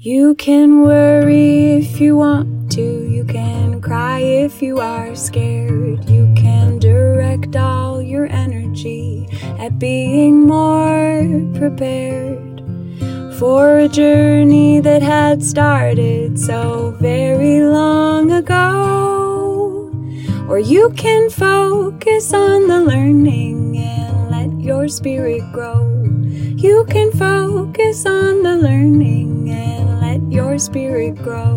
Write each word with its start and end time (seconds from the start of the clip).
You 0.00 0.36
can 0.36 0.82
worry 0.82 1.72
if 1.72 2.00
you 2.00 2.18
want 2.18 2.70
to, 2.70 3.08
you 3.10 3.24
can 3.24 3.80
cry 3.80 4.20
if 4.20 4.62
you 4.62 4.78
are 4.78 5.16
scared. 5.16 6.08
You 6.08 6.32
can 6.36 6.78
direct 6.78 7.56
all 7.56 8.00
your 8.00 8.26
energy 8.26 9.26
at 9.58 9.80
being 9.80 10.46
more 10.46 11.26
prepared 11.58 12.62
for 13.40 13.80
a 13.80 13.88
journey 13.88 14.78
that 14.78 15.02
had 15.02 15.42
started 15.42 16.38
so 16.38 16.94
very 17.00 17.60
long 17.60 18.30
ago. 18.30 19.90
Or 20.48 20.60
you 20.60 20.90
can 20.90 21.28
focus 21.28 22.32
on 22.32 22.68
the 22.68 22.82
learning 22.82 23.78
and 23.78 24.30
let 24.30 24.64
your 24.64 24.86
spirit 24.86 25.42
grow. 25.52 25.88
You 26.54 26.84
can 26.88 27.10
focus 27.10 28.06
on 28.06 28.44
the 28.44 28.56
learning 28.56 29.50
and 29.50 29.77
your 30.30 30.58
spirit 30.58 31.14
grow. 31.16 31.56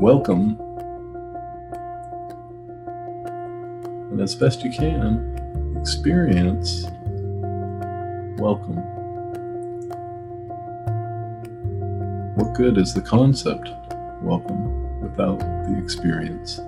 Welcome. 0.00 0.56
And 4.12 4.20
as 4.20 4.36
best 4.36 4.62
you 4.62 4.70
can, 4.70 5.76
experience 5.80 6.84
welcome. 8.38 8.76
What 12.36 12.54
good 12.54 12.78
is 12.78 12.94
the 12.94 13.00
concept 13.00 13.70
welcome 14.22 14.75
without 15.06 15.38
the 15.38 15.78
experience? 15.80 16.58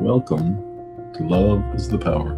Welcome 0.00 0.56
to 1.14 1.22
Love 1.22 1.62
is 1.76 1.88
the 1.88 1.98
Power. 1.98 2.34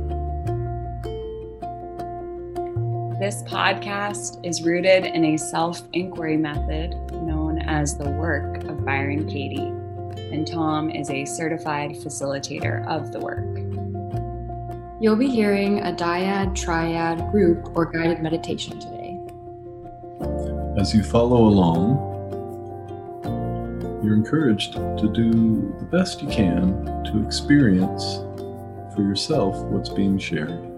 This 3.19 3.43
podcast 3.45 4.45
is 4.45 4.63
rooted 4.63 5.07
in 5.07 5.25
a 5.25 5.39
self 5.39 5.81
inquiry 5.95 6.37
method 6.37 6.91
known 7.13 7.59
as 7.59 7.97
the 7.97 8.11
work 8.11 8.65
of 8.65 8.85
Byron 8.85 9.27
Katie, 9.27 9.73
and 10.31 10.47
Tom 10.47 10.91
is 10.91 11.09
a 11.09 11.25
certified 11.25 11.93
facilitator 11.93 12.87
of 12.87 13.13
the 13.13 13.21
work. 13.21 13.49
You'll 15.01 15.17
be 15.17 15.31
hearing 15.31 15.81
a 15.81 15.93
dyad, 15.93 16.55
triad, 16.55 17.31
group, 17.31 17.75
or 17.75 17.87
guided 17.87 18.21
meditation 18.21 18.79
today. 18.79 19.19
As 20.79 20.95
you 20.95 21.03
follow 21.03 21.47
along, 21.47 22.12
you're 24.03 24.15
encouraged 24.15 24.73
to 24.73 25.11
do 25.13 25.75
the 25.79 25.85
best 25.85 26.23
you 26.23 26.29
can 26.29 26.85
to 27.05 27.25
experience 27.25 28.17
for 28.95 29.03
yourself 29.03 29.57
what's 29.67 29.89
being 29.89 30.19
shared. 30.19 30.69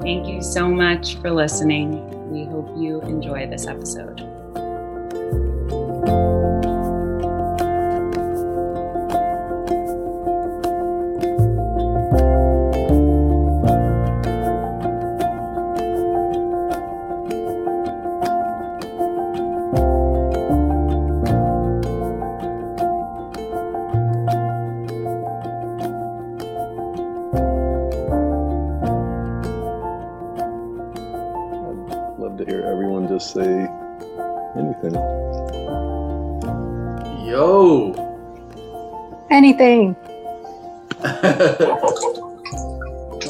Thank 0.00 0.28
you 0.28 0.42
so 0.42 0.68
much 0.68 1.16
for 1.16 1.30
listening. 1.30 2.30
We 2.30 2.44
hope 2.44 2.76
you 2.76 3.00
enjoy 3.02 3.48
this 3.48 3.66
episode. 3.66 4.35
Say 33.36 33.68
anything. 34.56 34.94
Yo. 37.28 37.92
Anything. 39.30 39.94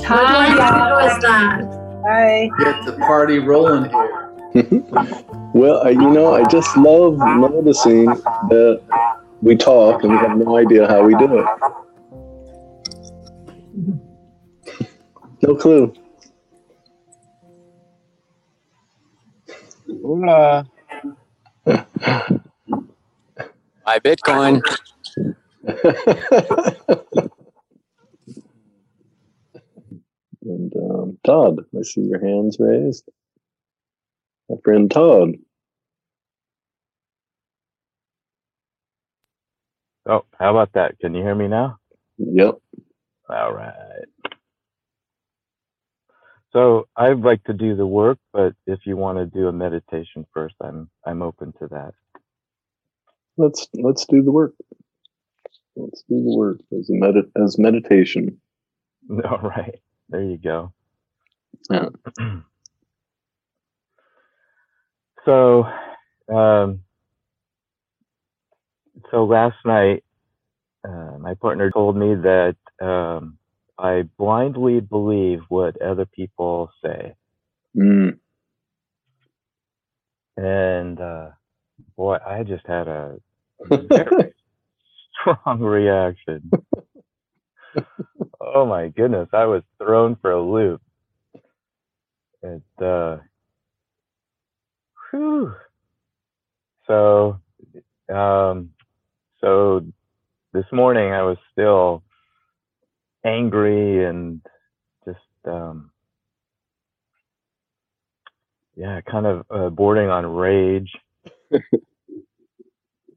Hi, 0.06 0.54
was 0.94 1.22
that? 1.22 1.60
Hi. 2.06 2.48
Get 2.60 2.84
the 2.86 2.92
party 3.00 3.40
rolling 3.40 3.90
here. 3.90 4.32
Well, 5.54 5.86
I, 5.86 5.90
you 5.90 6.10
know, 6.10 6.34
I 6.34 6.44
just 6.50 6.76
love 6.76 7.16
noticing 7.16 8.04
that 8.04 8.82
we 9.40 9.56
talk 9.56 10.02
and 10.02 10.12
we 10.12 10.18
have 10.18 10.36
no 10.36 10.58
idea 10.58 10.86
how 10.86 11.02
we 11.02 11.14
do 11.16 11.38
it. 11.38 11.46
No 15.42 15.54
clue. 15.54 15.94
Hola. 20.06 20.64
My 23.84 23.98
Bitcoin. 23.98 24.62
and 30.42 30.72
um, 30.76 31.18
Todd, 31.26 31.60
I 31.76 31.82
see 31.82 32.02
your 32.02 32.20
hands 32.24 32.58
raised. 32.60 33.04
My 34.48 34.56
friend 34.64 34.90
Todd. 34.90 35.34
Oh, 40.08 40.24
how 40.38 40.50
about 40.52 40.72
that? 40.74 40.98
Can 41.00 41.14
you 41.14 41.22
hear 41.22 41.34
me 41.34 41.48
now? 41.48 41.78
Yep. 42.18 42.58
All 43.28 43.52
right. 43.52 44.06
So 46.56 46.88
I'd 46.96 47.20
like 47.20 47.44
to 47.44 47.52
do 47.52 47.76
the 47.76 47.86
work, 47.86 48.16
but 48.32 48.54
if 48.66 48.86
you 48.86 48.96
want 48.96 49.18
to 49.18 49.26
do 49.26 49.48
a 49.48 49.52
meditation 49.52 50.24
first, 50.32 50.54
I'm 50.62 50.88
I'm 51.04 51.20
open 51.20 51.52
to 51.58 51.68
that. 51.68 51.92
Let's 53.36 53.68
let's 53.74 54.06
do 54.06 54.22
the 54.22 54.32
work. 54.32 54.54
Let's 55.76 56.02
do 56.08 56.14
the 56.24 56.34
work 56.34 56.60
as 56.72 56.88
a 56.88 56.94
med- 56.94 57.30
as 57.44 57.58
meditation. 57.58 58.40
All 59.10 59.40
right. 59.40 59.78
There 60.08 60.22
you 60.22 60.38
go. 60.38 60.72
Yeah. 61.70 61.90
so 65.26 65.64
um 66.32 66.80
so 69.10 69.26
last 69.26 69.56
night 69.66 70.04
uh, 70.88 71.18
my 71.18 71.34
partner 71.34 71.70
told 71.70 71.98
me 71.98 72.14
that 72.14 72.56
um 72.80 73.36
I 73.78 74.02
blindly 74.18 74.80
believe 74.80 75.40
what 75.48 75.80
other 75.82 76.06
people 76.06 76.70
say. 76.82 77.14
Mm. 77.76 78.18
And 80.36 81.00
uh, 81.00 81.30
boy, 81.96 82.16
I 82.26 82.42
just 82.42 82.66
had 82.66 82.88
a 82.88 83.16
very 83.68 84.34
strong 85.20 85.60
reaction. 85.60 86.50
oh 88.40 88.66
my 88.66 88.88
goodness, 88.88 89.28
I 89.32 89.44
was 89.44 89.62
thrown 89.78 90.16
for 90.16 90.30
a 90.30 90.42
loop. 90.42 90.80
It, 92.42 92.62
uh, 92.82 93.18
whew. 95.10 95.54
So, 96.86 97.40
um, 98.12 98.70
so 99.40 99.84
this 100.52 100.66
morning 100.72 101.12
I 101.12 101.22
was 101.22 101.36
still 101.52 102.02
angry 103.26 104.04
and 104.06 104.42
just, 105.06 105.18
um, 105.46 105.90
yeah, 108.76 109.00
kind 109.02 109.26
of 109.26 109.46
uh, 109.50 109.70
bordering 109.70 110.10
on 110.10 110.26
rage. 110.26 110.92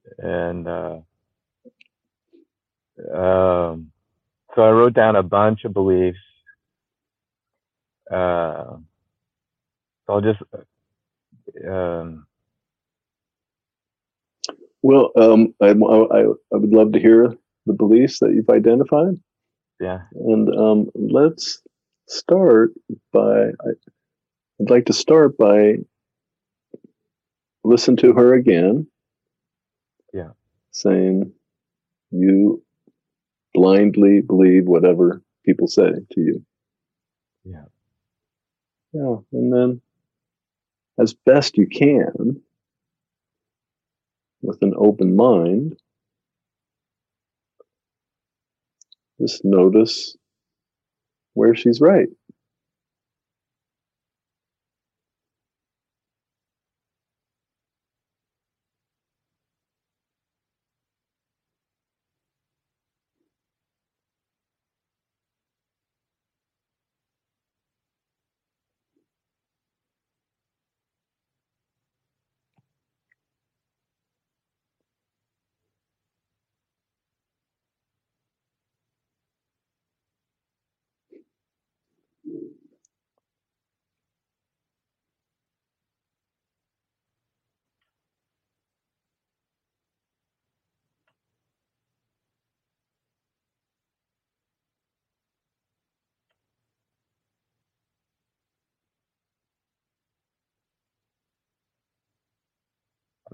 and 0.19 0.67
uh, 0.67 0.97
um, 3.13 3.91
so 4.55 4.63
I 4.63 4.71
wrote 4.71 4.93
down 4.93 5.15
a 5.15 5.23
bunch 5.23 5.65
of 5.65 5.73
beliefs. 5.73 6.19
Uh, 8.11 8.77
so 10.07 10.13
I'll 10.13 10.21
just 10.21 10.39
um, 11.69 12.25
Well, 14.81 15.11
um, 15.17 15.53
I, 15.61 15.69
I, 15.71 16.21
I 16.21 16.25
would 16.57 16.71
love 16.71 16.93
to 16.93 16.99
hear 16.99 17.35
the 17.65 17.73
beliefs 17.73 18.19
that 18.19 18.31
you've 18.33 18.49
identified. 18.49 19.15
Yeah 19.79 20.01
And 20.13 20.49
um, 20.55 20.89
let's 20.95 21.61
start 22.07 22.71
by, 23.13 23.49
I'd 24.59 24.69
like 24.69 24.85
to 24.85 24.93
start 24.93 25.37
by 25.37 25.77
listen 27.63 27.95
to 27.97 28.13
her 28.13 28.33
again. 28.33 28.87
Yeah. 30.13 30.31
Saying, 30.71 31.31
you 32.11 32.63
blindly 33.53 34.21
believe 34.21 34.65
whatever 34.65 35.21
people 35.45 35.67
say 35.67 35.91
to 36.11 36.21
you. 36.21 36.45
yeah 37.43 37.65
Yeah. 38.93 39.17
And 39.31 39.53
then, 39.53 39.81
as 40.99 41.13
best 41.13 41.57
you 41.57 41.67
can, 41.67 42.41
with 44.41 44.61
an 44.61 44.73
open 44.77 45.15
mind, 45.15 45.77
just 49.19 49.41
notice 49.43 50.15
where 51.33 51.55
she's 51.55 51.81
right. 51.81 52.07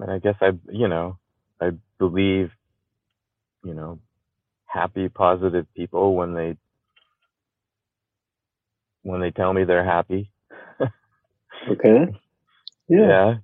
I 0.08 0.16
I 0.16 0.20
guess 0.20 0.36
I, 0.42 0.52
you 0.70 0.88
know, 0.90 1.20
I 1.62 1.72
believe, 2.00 2.52
you 3.64 3.74
know, 3.76 4.00
happy, 4.68 5.10
positive 5.10 5.68
people 5.76 6.16
when 6.16 6.34
they 6.36 6.58
when 9.04 9.22
they 9.22 9.32
tell 9.32 9.54
me 9.54 9.66
they're 9.66 9.86
happy. 9.86 10.32
Okay. 11.72 12.08
Yeah. 12.90 13.14
yeah. 13.14 13.36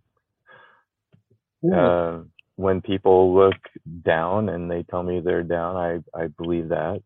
yeah. 1.64 1.88
Uh, 1.88 2.24
when 2.58 2.82
people 2.82 3.36
look 3.36 3.56
down 4.04 4.50
and 4.50 4.70
they 4.72 4.84
tell 4.84 5.04
me 5.04 5.22
they're 5.22 5.44
down, 5.44 5.76
I 5.78 6.00
I 6.24 6.28
believe 6.28 6.70
that. 6.70 7.02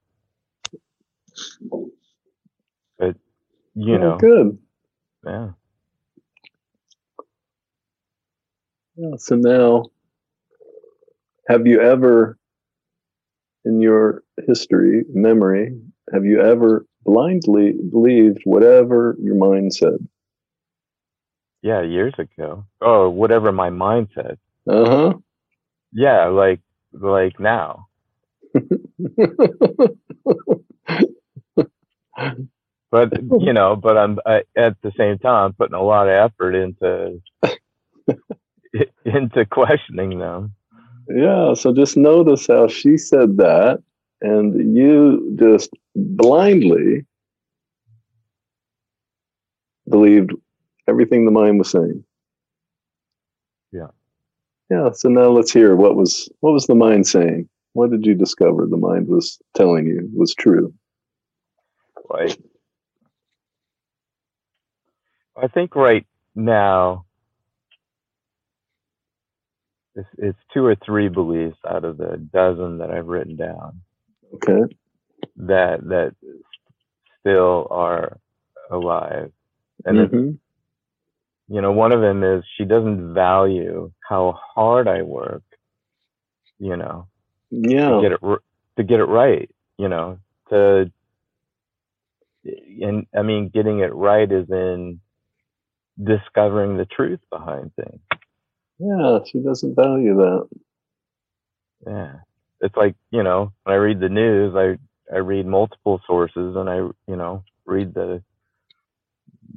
But 2.99 3.15
you 3.75 3.99
Oh, 3.99 3.99
know, 3.99 4.19
Good. 4.19 4.59
yeah. 5.25 5.51
Yeah, 8.97 9.15
so 9.17 9.35
now, 9.35 9.85
have 11.47 11.65
you 11.67 11.81
ever, 11.81 12.37
in 13.65 13.81
your 13.81 14.23
history, 14.47 15.03
memory, 15.13 15.77
have 16.13 16.25
you 16.25 16.39
ever 16.41 16.85
blindly 17.03 17.73
believed 17.91 18.39
whatever 18.45 19.17
your 19.21 19.35
mind 19.35 19.73
said? 19.73 19.97
Yeah, 21.61 21.81
years 21.81 22.13
ago. 22.17 22.65
Oh, 22.81 23.09
whatever 23.09 23.51
my 23.51 23.69
mind 23.69 24.09
said. 24.13 24.37
Uh 24.69 24.85
huh. 24.89 25.13
Yeah, 25.91 26.27
like 26.27 26.61
like 26.93 27.39
now. 27.39 27.87
But 32.91 33.13
you 33.41 33.53
know, 33.53 33.75
but 33.75 33.97
I'm 33.97 34.19
I, 34.25 34.43
at 34.55 34.81
the 34.81 34.91
same 34.97 35.17
time 35.19 35.53
putting 35.53 35.75
a 35.75 35.81
lot 35.83 36.07
of 36.07 36.13
effort 36.31 36.55
into 36.55 37.21
into 39.05 39.45
questioning 39.45 40.19
them. 40.19 40.53
yeah, 41.09 41.53
so 41.53 41.73
just 41.73 41.97
notice 41.97 42.47
how 42.47 42.67
she 42.67 42.97
said 42.97 43.37
that, 43.37 43.81
and 44.21 44.75
you 44.75 45.35
just 45.39 45.69
blindly 45.95 47.05
believed 49.89 50.31
everything 50.87 51.25
the 51.25 51.31
mind 51.31 51.59
was 51.59 51.69
saying. 51.69 52.03
Yeah. 53.71 53.87
Yeah, 54.69 54.89
so 54.93 55.09
now 55.09 55.29
let's 55.29 55.51
hear 55.51 55.75
what 55.75 55.95
was 55.95 56.29
what 56.39 56.53
was 56.53 56.65
the 56.65 56.75
mind 56.75 57.05
saying? 57.07 57.47
What 57.73 57.91
did 57.91 58.05
you 58.05 58.15
discover 58.15 58.65
the 58.65 58.77
mind 58.77 59.07
was 59.07 59.39
telling 59.53 59.85
you 59.85 60.09
was 60.15 60.33
true? 60.33 60.73
Right. 62.09 62.37
I 65.37 65.47
think 65.47 65.75
right 65.75 66.05
now 66.35 67.04
it's, 69.95 70.09
it's 70.17 70.39
two 70.53 70.65
or 70.65 70.75
three 70.85 71.09
beliefs 71.09 71.57
out 71.69 71.85
of 71.85 71.97
the 71.97 72.17
dozen 72.33 72.79
that 72.79 72.91
I've 72.91 73.07
written 73.07 73.35
down 73.35 73.81
Okay. 74.35 74.75
that 75.37 75.79
that 75.89 76.15
still 77.21 77.67
are 77.71 78.19
alive, 78.71 79.31
and 79.85 80.11
Mhm. 80.11 80.39
you 81.47 81.61
know 81.61 81.71
one 81.73 81.93
of 81.93 82.01
them 82.01 82.23
is 82.23 82.43
she 82.57 82.65
doesn't 82.65 83.13
value 83.13 83.91
how 84.09 84.39
hard 84.55 84.87
I 84.87 85.03
work, 85.03 85.43
you 86.59 86.77
know, 86.77 87.07
Yeah. 87.51 87.89
to 87.89 88.01
get 88.01 88.13
it 88.13 88.21
to 88.77 88.83
get 88.83 88.99
it 89.01 89.05
right, 89.05 89.49
you 89.77 89.89
know, 89.89 90.19
to 90.49 90.91
and 92.45 93.07
I 93.17 93.23
mean 93.23 93.49
getting 93.53 93.79
it 93.79 93.93
right 93.95 94.31
is 94.31 94.49
in 94.51 95.01
discovering 96.03 96.77
the 96.77 96.85
truth 96.85 97.21
behind 97.31 97.73
things. 97.75 98.01
Yeah, 98.79 99.19
she 99.25 99.39
doesn't 99.39 99.75
value 99.75 100.15
that. 100.15 100.47
Yeah. 101.85 102.15
It's 102.61 102.75
like, 102.75 102.95
you 103.11 103.23
know, 103.23 103.53
when 103.63 103.73
I 103.73 103.77
read 103.77 103.99
the 103.99 104.09
news, 104.09 104.55
I 104.55 104.77
I 105.13 105.19
read 105.19 105.45
multiple 105.45 106.01
sources 106.07 106.55
and 106.55 106.69
I, 106.69 106.77
you 107.07 107.15
know, 107.15 107.43
read 107.65 107.93
the 107.93 108.23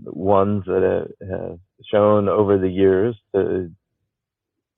ones 0.05 0.65
that 0.67 1.09
have, 1.29 1.59
shown 1.91 2.29
over 2.29 2.59
the 2.59 2.69
years 2.69 3.17
to 3.35 3.71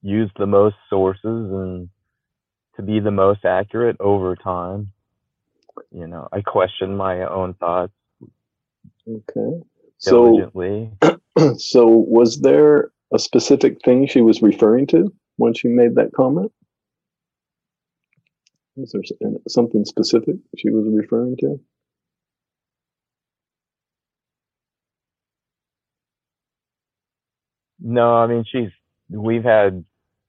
use 0.02 0.30
the 0.38 0.46
most 0.46 0.76
sources 0.88 1.22
and 1.24 1.88
to 2.76 2.82
be 2.82 3.00
the 3.00 3.10
most 3.10 3.44
accurate 3.44 3.96
over 4.00 4.36
time. 4.36 4.92
You 5.90 6.06
know, 6.06 6.28
I 6.30 6.42
question 6.42 6.96
my 6.96 7.22
own 7.22 7.54
thoughts 7.54 7.92
Okay. 9.08 9.60
So 9.98 10.26
diligently. 10.26 10.92
so 11.58 11.86
was 11.86 12.40
there 12.40 12.90
a 13.14 13.18
specific 13.18 13.78
thing 13.84 14.06
she 14.06 14.22
was 14.22 14.42
referring 14.42 14.86
to 14.88 15.12
when 15.36 15.54
she 15.54 15.68
made 15.68 15.96
that 15.96 16.12
comment? 16.14 16.52
Is 18.76 18.92
there 18.92 19.02
something 19.48 19.84
specific 19.84 20.36
she 20.56 20.70
was 20.70 20.86
referring 20.90 21.36
to? 21.38 21.60
No, 27.80 28.14
I 28.16 28.26
mean 28.26 28.44
she's 28.50 28.70
we've 29.10 29.44
had 29.44 29.84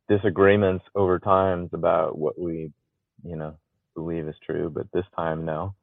disagreements 0.09 0.85
over 0.95 1.19
times 1.19 1.69
about 1.73 2.17
what 2.17 2.39
we, 2.39 2.71
you 3.23 3.35
know, 3.37 3.55
believe 3.95 4.27
is 4.27 4.35
true, 4.45 4.71
but 4.73 4.87
this 4.93 5.05
time 5.17 5.45
no. 5.45 5.75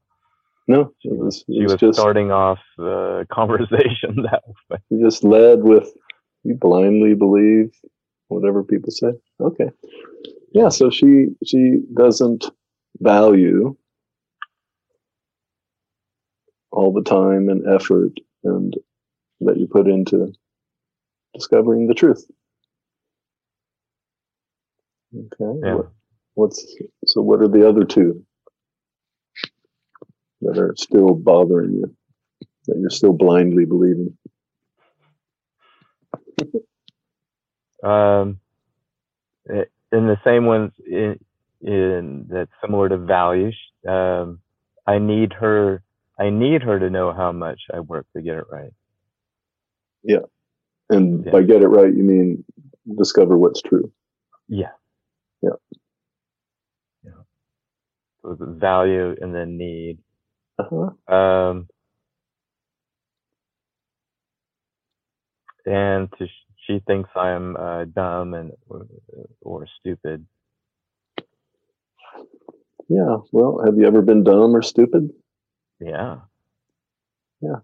No, 0.68 0.92
She 1.00 1.10
was 1.10 1.44
she 1.58 1.66
was 1.66 1.74
was 1.74 1.80
just 1.80 1.94
starting 1.94 2.32
off 2.32 2.58
the 2.78 3.26
conversation 3.32 4.22
that 4.30 4.42
way. 4.70 4.78
she 4.90 5.00
just 5.02 5.24
led 5.24 5.62
with 5.62 5.92
you 6.44 6.54
blindly 6.54 7.14
believe 7.14 7.72
whatever 8.28 8.62
people 8.64 8.90
say. 8.90 9.12
Okay. 9.40 9.70
Yeah, 10.52 10.68
so 10.70 10.90
she 10.90 11.28
she 11.44 11.80
doesn't 11.94 12.46
value 13.00 13.76
all 16.72 16.92
the 16.92 17.02
time 17.02 17.48
and 17.48 17.66
effort 17.68 18.12
and 18.44 18.74
that 19.40 19.58
you 19.58 19.66
put 19.66 19.88
into 19.88 20.32
discovering 21.34 21.86
the 21.86 21.94
truth. 21.94 22.26
Okay. 25.16 25.60
Yeah. 25.64 25.74
What, 25.74 25.88
what's 26.34 26.76
so 27.06 27.22
what 27.22 27.40
are 27.40 27.48
the 27.48 27.68
other 27.68 27.84
two 27.84 28.24
that 30.42 30.58
are 30.58 30.74
still 30.76 31.14
bothering 31.14 31.72
you? 31.72 31.96
That 32.66 32.78
you're 32.78 32.90
still 32.90 33.12
blindly 33.12 33.64
believing? 33.64 34.16
Um, 37.82 38.40
in 39.48 40.06
the 40.06 40.18
same 40.24 40.46
ones 40.46 40.72
in, 40.86 41.18
in 41.60 42.26
that's 42.30 42.50
similar 42.62 42.88
to 42.88 42.98
values. 42.98 43.56
Um, 43.86 44.40
I 44.86 44.98
need 44.98 45.32
her. 45.34 45.82
I 46.18 46.30
need 46.30 46.62
her 46.62 46.78
to 46.78 46.90
know 46.90 47.12
how 47.12 47.32
much 47.32 47.60
I 47.72 47.80
work 47.80 48.06
to 48.16 48.22
get 48.22 48.36
it 48.36 48.44
right. 48.50 48.72
Yeah, 50.02 50.20
and 50.90 51.24
Yeah. 51.24 51.32
by 51.32 51.42
get 51.42 51.62
it 51.62 51.68
right, 51.68 51.94
you 51.94 52.02
mean 52.02 52.44
discover 52.96 53.36
what's 53.36 53.62
true. 53.62 53.92
Yeah. 54.48 54.72
Yeah. 55.42 55.50
Yeah. 57.04 57.12
So 58.22 58.34
the 58.34 58.46
value 58.46 59.16
and 59.20 59.34
then 59.34 59.56
need. 59.58 59.98
Uh-huh. 60.58 61.14
Um, 61.14 61.68
and 65.68 66.10
to, 66.18 66.26
she 66.66 66.80
thinks 66.86 67.10
I'm 67.14 67.56
uh, 67.56 67.84
dumb 67.84 68.34
and 68.34 68.52
or, 68.68 68.86
or 69.42 69.66
stupid. 69.80 70.26
Yeah. 72.88 73.18
Well, 73.32 73.62
have 73.64 73.76
you 73.76 73.86
ever 73.86 74.02
been 74.02 74.24
dumb 74.24 74.56
or 74.56 74.62
stupid? 74.62 75.10
Yeah. 75.80 76.16
Yeah. 77.40 77.56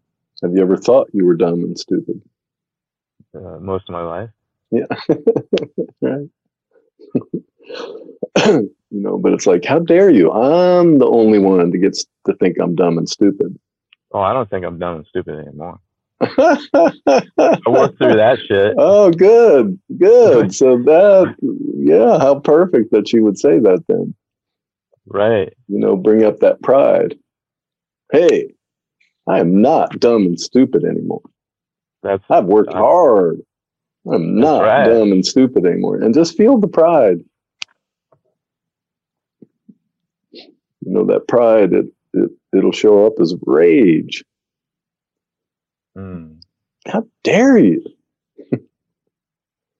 Have 0.42 0.52
you 0.52 0.61
ever 0.61 0.76
thought 0.76 1.11
you 1.12 1.25
were 1.25 1.34
dumb 1.34 1.64
and 1.64 1.78
stupid? 1.78 2.20
Uh, 3.34 3.58
most 3.58 3.88
of 3.88 3.92
my 3.92 4.02
life. 4.02 4.30
Yeah. 4.70 4.87
right. 6.02 6.28
you 8.46 8.70
know, 8.90 9.18
but 9.18 9.32
it's 9.32 9.46
like, 9.46 9.64
how 9.64 9.78
dare 9.78 10.11
you? 10.11 10.30
I'm 10.30 10.99
the 10.99 11.06
only 11.06 11.38
one 11.38 11.70
that 11.70 11.78
gets 11.78 12.04
to 12.26 12.34
think 12.34 12.58
I'm 12.61 12.75
dumb 12.75 12.99
and 12.99 13.08
stupid. 13.08 13.58
Oh, 14.12 14.20
I 14.20 14.32
don't 14.32 14.49
think 14.50 14.64
I'm 14.64 14.78
dumb 14.78 14.96
and 14.96 15.06
stupid 15.06 15.38
anymore. 15.38 15.80
I 16.38 17.59
worked 17.66 17.99
through 17.99 18.16
that 18.16 18.38
shit. 18.47 18.75
Oh, 18.78 19.11
good, 19.11 19.78
good. 19.99 20.54
So 20.54 20.78
that, 20.85 21.35
yeah, 21.76 22.19
how 22.19 22.40
perfect 22.40 22.90
that 22.93 23.09
she 23.09 23.21
would 23.21 23.38
say 23.38 23.59
that 23.59 23.85
then. 23.88 24.14
Right. 25.07 25.52
You 25.69 25.78
know, 25.78 25.97
bring 25.97 26.25
up 26.25 26.40
that 26.40 26.62
pride. 26.62 27.16
Hey, 28.12 28.54
I 29.28 29.40
am 29.40 29.61
not 29.62 29.99
dumb 30.00 30.23
and 30.26 30.40
stupid 30.40 30.85
anymore. 30.85 31.23
That's 32.02 32.25
I've 32.31 32.45
worked 32.47 32.75
Uh, 32.75 32.78
hard. 32.78 33.40
I'm 34.11 34.38
not 34.38 34.62
right. 34.62 34.85
dumb 34.87 35.12
and 35.12 35.25
stupid 35.25 35.64
anymore. 35.64 35.97
And 36.02 36.14
just 36.14 36.37
feel 36.37 36.59
the 36.59 36.69
pride. 36.69 37.19
You 40.33 40.93
know, 40.93 41.04
that 41.07 41.26
pride, 41.28 41.73
it, 41.73 41.87
it, 42.12 42.31
it'll 42.54 42.73
show 42.73 43.07
up 43.07 43.14
as 43.21 43.35
rage. 43.47 44.23
Mm, 45.97 46.41
How 46.87 47.07
dare 47.23 47.59
you 47.59 47.85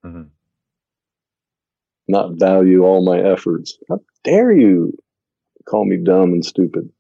mhm. 0.03 0.31
not 2.09 2.39
value 2.39 2.83
all 2.83 3.05
my 3.05 3.19
efforts? 3.21 3.79
How 3.89 4.01
dare 4.25 4.53
you 4.53 4.97
call 5.67 5.85
me 5.87 5.99
dumb 5.99 6.33
and 6.33 6.45
stupid? 6.45 6.91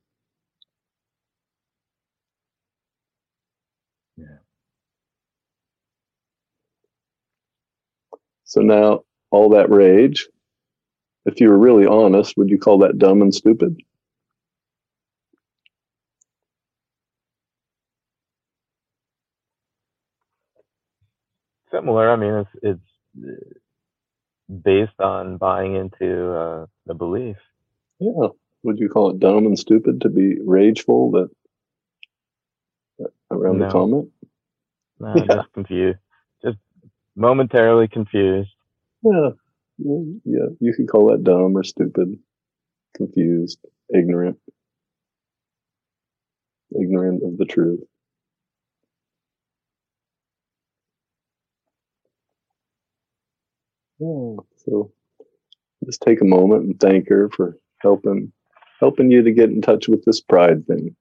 Yeah. 4.16 4.38
So 8.44 8.61
now, 8.62 9.04
all 9.30 9.50
that 9.50 9.68
rage, 9.71 10.28
if 11.26 11.40
you 11.40 11.49
were 11.50 11.59
really 11.59 11.87
honest, 11.87 12.37
would 12.37 12.50
you 12.50 12.59
call 12.59 12.78
that 12.78 12.99
dumb 12.99 13.23
and 13.23 13.35
stupid? 13.35 13.76
Similar. 21.74 22.10
I 22.10 22.16
mean, 22.16 22.34
it's 22.34 22.50
it's 22.62 23.26
uh, 23.26 23.54
based 24.62 25.00
on 25.00 25.38
buying 25.38 25.74
into 25.74 26.32
uh, 26.32 26.66
the 26.86 26.94
belief. 26.94 27.36
Yeah. 27.98 28.28
Would 28.62 28.78
you 28.78 28.88
call 28.88 29.10
it 29.10 29.20
dumb 29.20 29.46
and 29.46 29.58
stupid 29.58 30.02
to 30.02 30.08
be 30.08 30.38
rageful 30.44 31.10
that 31.12 31.30
around 33.30 33.58
the 33.58 33.68
comment? 33.68 34.10
No, 35.00 35.14
Yeah. 35.16 35.24
just 35.36 35.52
confused. 35.52 35.98
Just 36.42 36.58
momentarily 37.16 37.88
confused. 37.88 38.50
Yeah. 39.02 39.30
yeah. 39.78 39.98
Yeah. 40.24 40.46
You 40.60 40.74
could 40.74 40.88
call 40.88 41.10
that 41.10 41.24
dumb 41.24 41.56
or 41.56 41.64
stupid, 41.64 42.18
confused, 42.96 43.58
ignorant, 43.92 44.38
ignorant 46.80 47.22
of 47.22 47.36
the 47.36 47.44
truth. 47.44 47.80
So 53.98 54.92
just 55.84 56.02
take 56.02 56.20
a 56.20 56.24
moment 56.24 56.64
and 56.64 56.80
thank 56.80 57.08
her 57.08 57.28
for 57.30 57.58
helping 57.78 58.32
helping 58.80 59.10
you 59.10 59.22
to 59.22 59.32
get 59.32 59.50
in 59.50 59.62
touch 59.62 59.88
with 59.88 60.04
this 60.04 60.20
pride 60.20 60.66
thing. 60.66 60.94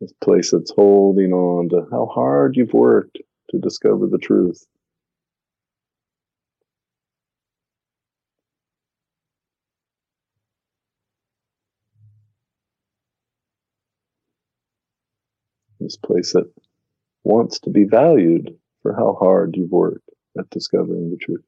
This 0.00 0.12
place 0.22 0.50
that's 0.50 0.72
holding 0.72 1.32
on 1.32 1.68
to 1.70 1.86
how 1.90 2.06
hard 2.06 2.56
you've 2.56 2.72
worked 2.72 3.18
to 3.50 3.58
discover 3.58 4.06
the 4.06 4.18
truth. 4.18 4.64
This 15.84 15.98
place 15.98 16.34
that 16.34 16.50
wants 17.24 17.60
to 17.60 17.70
be 17.70 17.84
valued 17.84 18.56
for 18.82 18.94
how 18.94 19.14
hard 19.20 19.56
you've 19.56 19.72
worked 19.72 20.08
at 20.38 20.50
discovering 20.50 21.10
the 21.10 21.18
truth. 21.18 21.44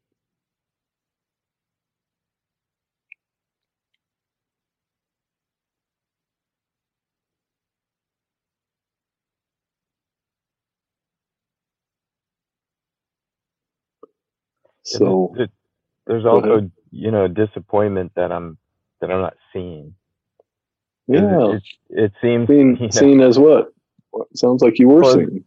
So, 14.84 15.36
it- 15.36 15.42
it- 15.42 15.52
there's 16.06 16.26
also 16.26 16.70
you 16.92 17.10
know 17.12 17.28
disappointment 17.28 18.12
that 18.16 18.32
I'm 18.32 18.58
that 19.00 19.10
I'm 19.12 19.22
not 19.22 19.36
seeing. 19.52 19.94
yeah, 21.08 21.20
It, 21.30 21.40
it, 21.48 21.64
it 21.90 22.12
seems 22.22 22.48
seen, 22.48 22.76
you 22.80 22.92
know, 22.94 23.06
seen 23.06 23.20
as 23.22 23.38
what? 23.38 23.72
Sounds 24.34 24.62
like 24.62 24.78
you 24.78 24.88
were 24.88 25.04
seen. 25.04 25.44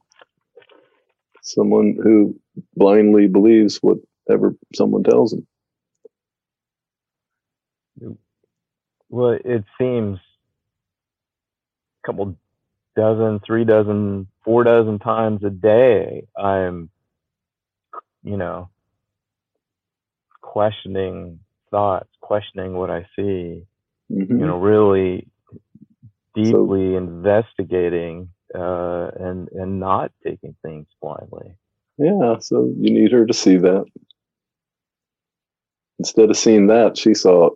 Someone 1.42 1.98
who 2.02 2.40
blindly 2.76 3.28
believes 3.28 3.80
whatever 3.82 4.56
someone 4.76 5.04
tells 5.04 5.32
them. 5.32 5.48
Well, 9.10 9.38
it 9.44 9.64
seems 9.80 10.20
a 12.04 12.08
couple 12.08 12.38
dozen, 12.96 13.40
three 13.46 13.66
dozen, 13.66 14.28
four 14.44 14.64
dozen 14.64 15.00
times 15.00 15.44
a 15.44 15.50
day, 15.50 16.28
I'm, 16.38 16.90
you 18.24 18.38
know, 18.38 18.70
questioning 20.42 21.40
thoughts, 21.72 22.10
questioning 22.22 22.74
what 22.74 22.90
I 22.90 23.08
see, 23.16 23.66
Mhm. 24.12 24.30
you 24.30 24.46
know, 24.46 24.60
really 24.60 25.28
deeply 26.36 26.96
investigating 26.96 28.30
uh, 28.56 29.12
and 29.20 29.50
and 29.54 29.80
not 29.80 30.12
taking 30.26 30.56
things 30.64 30.88
blindly. 31.02 31.56
Yeah, 31.98 32.40
so 32.40 32.74
you 32.80 32.92
need 32.92 33.12
her 33.12 33.26
to 33.26 33.34
see 33.34 33.58
that. 33.58 33.86
Instead 36.00 36.30
of 36.30 36.38
seeing 36.38 36.68
that, 36.68 36.98
she 36.98 37.14
saw 37.14 37.52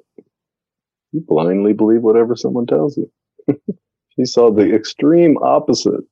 you 1.12 1.22
blindly 1.28 1.74
believe 1.74 2.02
whatever 2.02 2.36
someone 2.36 2.66
tells 2.68 2.98
you. 2.98 3.12
she 4.16 4.26
saw 4.26 4.52
the 4.52 4.74
extreme 4.76 5.38
opposite. 5.40 6.04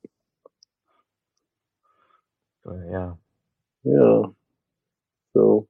Yeah, 2.92 3.14
Yeah. 3.84 4.24
So 5.34 5.68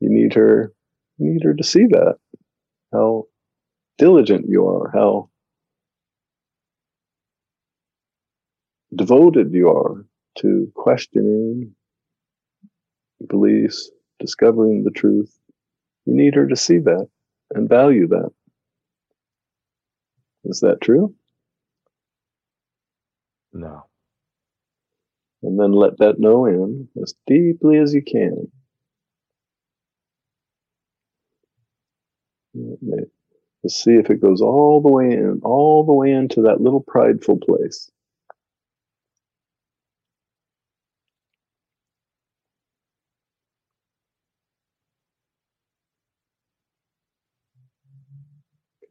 you 0.00 0.10
need 0.10 0.34
her 0.34 0.72
you 1.18 1.32
need 1.32 1.44
her 1.44 1.54
to 1.54 1.64
see 1.64 1.86
that. 1.86 2.16
How 2.92 3.26
diligent 3.98 4.46
you 4.48 4.68
are, 4.68 4.90
how 4.92 5.30
devoted 8.96 9.52
you 9.52 9.70
are 9.70 10.04
to 10.38 10.70
questioning 10.74 11.74
beliefs, 13.28 13.90
discovering 14.18 14.84
the 14.84 14.90
truth. 14.90 15.36
You 16.06 16.14
need 16.14 16.34
her 16.34 16.46
to 16.48 16.56
see 16.56 16.78
that 16.78 17.08
and 17.54 17.68
value 17.68 18.08
that. 18.08 18.30
Is 20.44 20.60
that 20.60 20.80
true? 20.80 21.14
no, 23.52 23.86
And 25.42 25.58
then 25.58 25.72
let 25.72 25.98
that 25.98 26.18
know 26.18 26.46
in 26.46 26.88
as 27.02 27.14
deeply 27.26 27.78
as 27.78 27.94
you 27.94 28.02
can. 28.02 28.50
Just 33.62 33.82
see 33.82 33.92
if 33.92 34.10
it 34.10 34.20
goes 34.20 34.42
all 34.42 34.82
the 34.82 34.90
way 34.90 35.12
in, 35.12 35.40
all 35.44 35.84
the 35.86 35.92
way 35.92 36.12
into 36.12 36.42
that 36.42 36.60
little 36.60 36.82
prideful 36.82 37.38
place. 37.38 37.90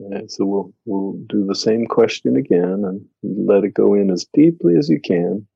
Okay, 0.06 0.28
so 0.28 0.46
we'll 0.46 0.74
we'll 0.86 1.14
do 1.30 1.46
the 1.46 1.56
same 1.56 1.86
question 1.86 2.36
again 2.36 2.84
and 2.86 3.06
let 3.22 3.64
it 3.64 3.74
go 3.74 3.94
in 3.94 4.10
as 4.10 4.26
deeply 4.34 4.76
as 4.78 4.90
you 4.90 5.00
can. 5.00 5.48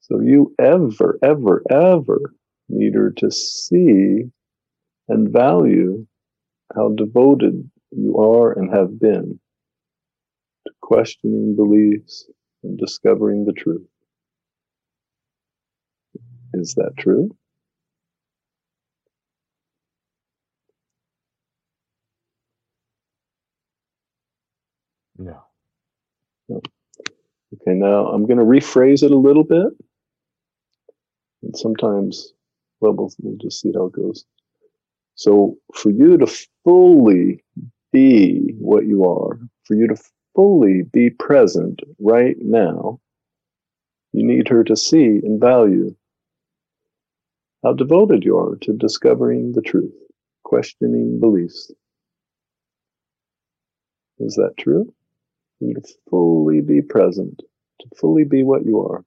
So 0.00 0.20
you 0.20 0.54
ever, 0.58 1.18
ever, 1.22 1.62
ever 1.70 2.34
need 2.68 2.94
her 2.94 3.10
to 3.18 3.30
see 3.30 4.24
and 5.08 5.32
value 5.32 6.06
how 6.74 6.90
devoted 6.90 7.68
you 7.90 8.16
are 8.18 8.52
and 8.52 8.72
have 8.72 8.98
been 8.98 9.38
to 10.66 10.72
questioning 10.80 11.54
beliefs, 11.54 12.28
and 12.62 12.78
discovering 12.78 13.44
the 13.44 13.52
truth. 13.52 13.86
Is 16.54 16.74
that 16.74 16.92
true? 16.98 17.36
No. 25.18 25.42
Okay, 26.50 27.74
now 27.74 28.06
I'm 28.08 28.26
going 28.26 28.38
to 28.38 28.44
rephrase 28.44 29.02
it 29.02 29.10
a 29.10 29.16
little 29.16 29.44
bit. 29.44 29.68
And 31.42 31.56
sometimes, 31.56 32.32
well, 32.80 32.92
we'll, 32.92 33.12
we'll 33.20 33.38
just 33.38 33.60
see 33.60 33.72
how 33.74 33.86
it 33.86 33.92
goes. 33.92 34.24
So, 35.14 35.56
for 35.74 35.90
you 35.90 36.18
to 36.18 36.26
fully 36.64 37.42
be 37.92 38.54
what 38.58 38.86
you 38.86 39.04
are, 39.04 39.38
for 39.64 39.74
you 39.74 39.86
to 39.88 39.96
fully 40.34 40.82
be 40.82 41.10
present 41.10 41.80
right 41.98 42.36
now, 42.40 43.00
you 44.12 44.26
need 44.26 44.48
her 44.48 44.64
to 44.64 44.76
see 44.76 45.20
and 45.22 45.40
value 45.40 45.94
how 47.64 47.72
devoted 47.72 48.24
you 48.24 48.36
are 48.36 48.56
to 48.62 48.72
discovering 48.72 49.52
the 49.52 49.62
truth, 49.62 49.94
questioning 50.44 51.18
beliefs. 51.20 51.72
Is 54.18 54.34
that 54.36 54.54
true? 54.58 54.94
You 55.60 55.74
to 55.74 55.94
fully 56.10 56.60
be 56.60 56.82
present, 56.82 57.42
to 57.80 57.88
fully 57.96 58.24
be 58.24 58.42
what 58.42 58.64
you 58.64 58.80
are 58.80 59.04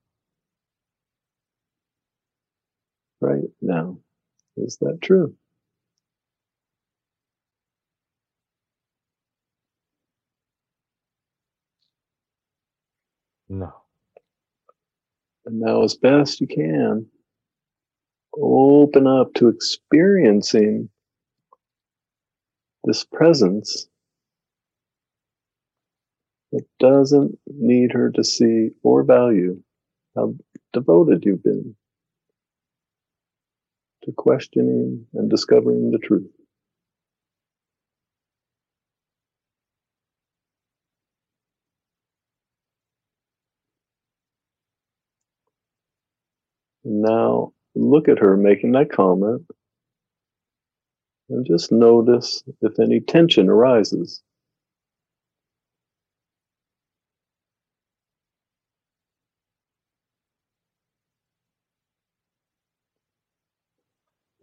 right 3.20 3.44
now. 3.60 3.98
Is 4.56 4.78
that 4.80 5.00
true? 5.02 5.34
No. 13.48 13.72
And 15.46 15.60
now, 15.60 15.82
as 15.82 15.96
best 15.96 16.40
you 16.40 16.46
can, 16.46 17.06
open 18.40 19.06
up 19.06 19.34
to 19.34 19.48
experiencing 19.48 20.88
this 22.84 23.04
presence 23.04 23.89
that 26.52 26.64
doesn't 26.78 27.38
need 27.46 27.92
her 27.92 28.10
to 28.10 28.24
see 28.24 28.70
or 28.82 29.04
value 29.04 29.60
how 30.16 30.34
devoted 30.72 31.24
you've 31.24 31.42
been 31.42 31.74
to 34.04 34.12
questioning 34.12 35.06
and 35.14 35.30
discovering 35.30 35.90
the 35.90 35.98
truth. 35.98 36.30
Now 46.84 47.52
look 47.74 48.08
at 48.08 48.18
her 48.18 48.36
making 48.36 48.72
that 48.72 48.90
comment 48.90 49.46
and 51.28 51.46
just 51.46 51.70
notice 51.70 52.42
if 52.62 52.78
any 52.80 53.00
tension 53.00 53.48
arises. 53.48 54.22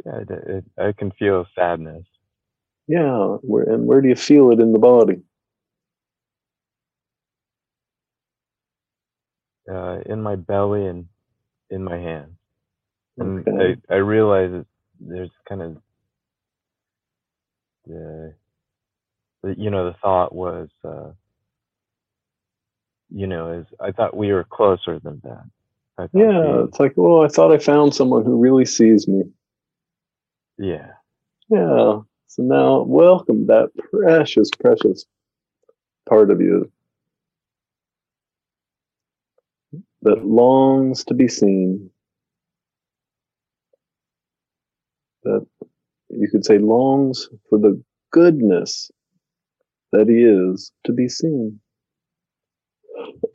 Yeah, 0.08 0.20
it, 0.22 0.32
it, 0.32 0.66
I 0.80 0.94
can 0.94 1.12
feel 1.14 1.48
sadness. 1.56 2.06
Yeah, 2.88 3.38
where, 3.44 3.66
and 3.66 3.88
where 3.88 4.02
do 4.02 4.10
you 4.10 4.16
feel 4.18 4.52
it 4.52 4.62
in 4.62 4.74
the 4.74 4.80
body? 4.80 5.22
Uh, 9.72 10.00
in 10.08 10.22
my 10.22 10.36
belly 10.36 10.86
and 10.88 11.08
in 11.70 11.84
my 11.84 11.98
hands. 11.98 12.38
And 13.20 13.48
Okay. 13.48 13.52
I, 13.60 13.78
I 13.90 13.98
realize 13.98 14.52
that 14.52 14.68
there's 15.02 15.32
kind 15.50 15.62
of 15.64 15.78
the, 17.88 18.34
the 19.44 19.56
you 19.58 19.70
know, 19.72 19.86
the 19.88 19.98
thought 20.02 20.34
was, 20.36 20.70
uh, 20.86 21.12
you 23.10 23.28
know, 23.28 23.54
is 23.60 23.68
I 23.80 23.92
thought 23.92 24.18
we 24.18 24.34
were 24.34 24.46
closer 24.46 25.00
than 25.00 25.22
that. 25.24 25.46
I 25.98 26.08
Yeah, 26.14 26.64
we- 26.64 26.66
it's 26.66 26.80
like, 26.80 26.94
well, 26.98 27.24
I 27.24 27.28
thought 27.30 27.54
I 27.54 27.60
found 27.60 27.96
someone 27.96 28.26
who 28.26 28.38
really 28.38 28.66
sees 28.66 29.08
me. 29.08 29.24
Yeah, 30.60 30.88
Yeah. 31.50 32.02
So 32.28 32.44
now 32.44 32.84
welcome 32.84 33.48
that 33.48 33.70
precious, 33.92 34.50
precious 34.60 35.06
part 36.10 36.32
of 36.32 36.42
you 36.42 36.72
that 40.04 40.26
longs 40.26 41.04
to 41.06 41.14
be 41.16 41.28
seen. 41.28 41.90
That 45.24 45.46
you 46.10 46.30
could 46.32 46.46
say 46.46 46.58
longs 46.60 47.30
for 47.50 47.60
the 47.60 47.82
goodness 48.12 48.92
that 49.94 50.10
he 50.10 50.24
is 50.24 50.72
to 50.86 50.94
be 50.94 51.10
seen. 51.10 51.60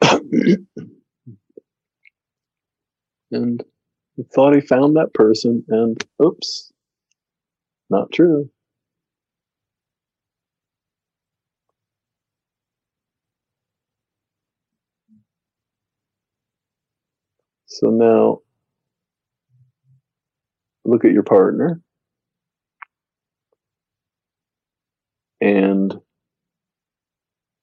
and 3.33 3.65
thought 4.35 4.55
he 4.55 4.61
found 4.63 4.97
that 4.97 5.15
person, 5.15 5.65
and 5.69 6.03
oops, 6.25 6.72
not 7.93 8.13
true. 8.13 8.51
So 17.67 17.91
now 17.91 18.43
look 20.85 21.05
at 21.05 21.13
your 21.13 21.23
partner 21.25 21.81
and 25.43 26.01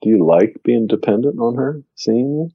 do 0.02 0.10
you 0.10 0.26
like 0.26 0.62
being 0.64 0.88
dependent 0.88 1.40
on 1.40 1.56
her 1.56 1.82
seeing 1.96 2.30
you? 2.36 2.50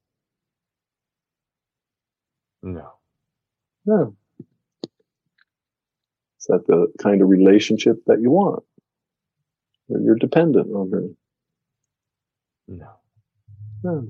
no, 2.63 2.99
No. 3.87 4.17
Is 6.45 6.49
that 6.49 6.67
the 6.67 6.93
kind 7.03 7.23
of 7.23 7.31
relationship 7.31 8.05
that 8.07 8.21
you 8.21 8.31
want? 8.31 8.63
Where 9.87 10.03
you're 10.03 10.17
dependent 10.17 10.71
on 10.75 10.91
her? 10.91 11.05
no, 12.69 12.87
No. 13.83 14.09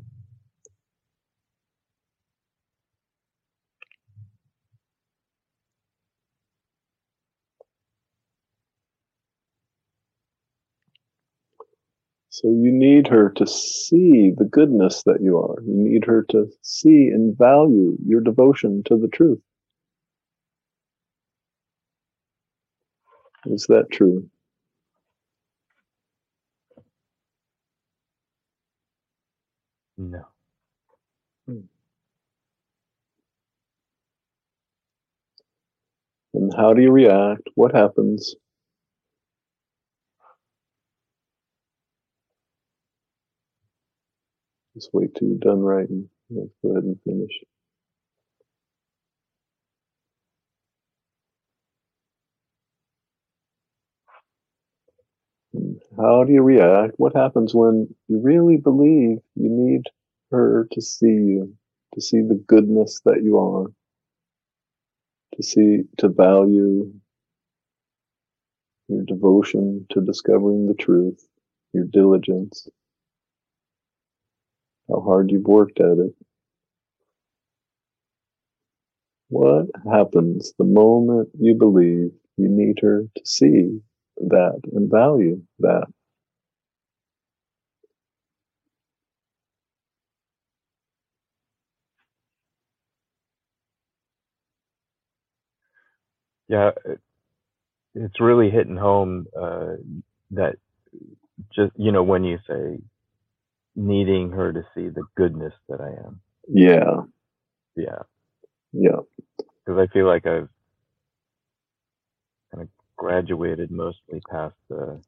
So 12.30 12.48
you 12.48 12.72
need 12.72 13.06
her 13.06 13.30
to 13.36 13.46
see 13.46 14.32
the 14.36 14.48
goodness 14.50 15.04
that 15.04 15.22
you 15.22 15.38
are. 15.38 15.62
You 15.62 15.72
need 15.72 16.04
her 16.06 16.24
to 16.30 16.50
see 16.62 17.10
and 17.14 17.38
value 17.38 17.96
your 18.04 18.20
devotion 18.20 18.82
to 18.86 18.96
the 18.96 19.06
truth. 19.06 19.38
Is 23.46 23.66
that 23.68 23.90
true? 23.90 24.28
no. 29.96 30.24
Hmm. 31.46 31.60
And 36.34 36.52
how 36.56 36.74
do 36.74 36.82
you 36.82 36.90
react? 36.90 37.42
What 37.54 37.74
happens? 37.74 38.34
Just 44.74 44.90
wait 44.92 45.14
till 45.14 45.28
you're 45.28 45.38
done 45.38 45.60
writing. 45.60 46.08
Let's 46.30 46.50
go 46.62 46.72
ahead 46.72 46.84
and 46.84 47.00
finish. 47.04 47.30
And 55.52 55.80
How 56.04 56.22
do 56.24 56.34
you 56.34 56.42
react? 56.42 56.94
What 56.98 57.16
happens 57.16 57.54
when 57.54 57.88
you 58.08 58.20
really 58.20 58.58
believe 58.58 59.20
you 59.36 59.48
need 59.48 59.84
her 60.30 60.68
to 60.72 60.82
see 60.82 61.06
you, 61.06 61.54
to 61.94 62.00
see 62.02 62.20
the 62.20 62.44
goodness 62.46 63.00
that 63.06 63.22
you 63.22 63.38
are, 63.38 63.68
to 65.34 65.42
see, 65.42 65.84
to 65.98 66.10
value 66.10 66.92
your 68.88 69.04
devotion 69.06 69.86
to 69.92 70.02
discovering 70.02 70.66
the 70.66 70.74
truth, 70.74 71.26
your 71.72 71.84
diligence, 71.84 72.68
how 74.90 75.00
hard 75.00 75.30
you've 75.30 75.46
worked 75.46 75.80
at 75.80 75.96
it. 75.96 76.14
What 79.30 79.68
happens 79.90 80.52
the 80.58 80.64
moment 80.64 81.30
you 81.40 81.54
believe 81.54 82.10
you 82.36 82.48
need 82.50 82.80
her 82.82 83.04
to 83.16 83.24
see 83.24 83.80
that 84.18 84.60
and 84.72 84.90
value 84.90 85.42
that. 85.60 85.86
Yeah, 96.48 96.70
it's 97.94 98.20
really 98.20 98.50
hitting 98.50 98.76
home 98.76 99.26
uh, 99.40 99.74
that 100.32 100.56
just 101.54 101.72
you 101.76 101.92
know 101.92 102.02
when 102.02 102.24
you 102.24 102.38
say 102.48 102.78
needing 103.76 104.30
her 104.32 104.52
to 104.52 104.62
see 104.74 104.88
the 104.88 105.04
goodness 105.16 105.54
that 105.68 105.80
I 105.80 105.88
am. 106.06 106.20
Yeah. 106.48 107.02
Yeah. 107.76 108.02
Yeah. 108.72 109.00
Because 109.66 109.80
I 109.88 109.92
feel 109.92 110.06
like 110.06 110.26
I've 110.26 110.48
graduated 112.96 113.70
mostly 113.70 114.20
past 114.30 114.54
the 114.68 115.00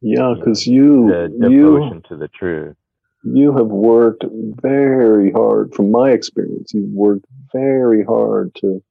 yeah 0.00 0.34
because 0.36 0.66
you 0.66 1.08
the 1.08 1.28
devotion 1.48 1.96
you, 1.96 2.02
to 2.08 2.16
the 2.16 2.28
truth. 2.28 2.76
You 3.24 3.56
have 3.56 3.68
worked 3.68 4.24
very 4.60 5.30
hard. 5.30 5.74
From 5.74 5.92
my 5.92 6.10
experience, 6.10 6.72
you've 6.74 6.90
worked 6.90 7.24
very 7.52 8.04
hard 8.04 8.54
to 8.56 8.82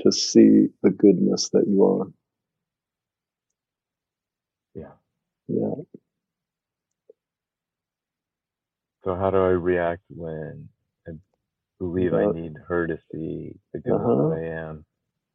to 0.00 0.12
see 0.12 0.68
the 0.82 0.90
goodness 0.90 1.50
that 1.50 1.64
you 1.66 1.84
are. 1.84 2.06
Yeah. 4.74 4.92
Yeah. 5.48 5.82
So 9.04 9.14
how 9.16 9.30
do 9.30 9.38
I 9.38 9.50
react 9.50 10.02
when 10.08 10.68
I 11.06 11.12
believe 11.78 12.14
I 12.14 12.30
need 12.32 12.54
her 12.68 12.86
to 12.86 12.98
see 13.12 13.54
the 13.72 13.80
goodness 13.80 14.02
uh-huh. 14.04 14.34
I 14.34 14.44
am? 14.44 14.84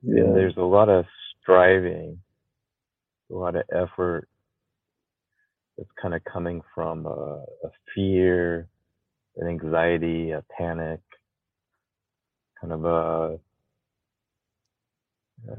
Yeah. 0.01 0.23
And 0.23 0.35
there's 0.35 0.57
a 0.57 0.61
lot 0.61 0.89
of 0.89 1.05
striving, 1.47 2.19
a 3.31 3.33
lot 3.33 3.55
of 3.55 3.63
effort 3.71 4.27
that's 5.77 5.89
kind 6.01 6.13
of 6.13 6.21
coming 6.25 6.61
from 6.75 7.05
a, 7.05 7.09
a 7.63 7.69
fear, 7.95 8.67
an 9.37 9.47
anxiety, 9.47 10.31
a 10.31 10.43
panic, 10.57 10.99
kind 12.59 12.73
of 12.73 12.83
a, 12.83 13.39
a 15.49 15.55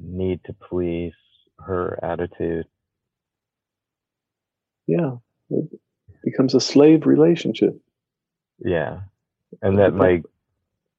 need 0.00 0.40
to 0.44 0.52
please 0.52 1.12
her 1.58 1.98
attitude. 2.04 2.66
Yeah, 4.86 5.16
it 5.50 5.64
becomes 6.22 6.54
a 6.54 6.60
slave 6.60 7.04
relationship. 7.04 7.80
Yeah, 8.64 9.00
and 9.60 9.78
that 9.78 9.92
my 9.92 10.22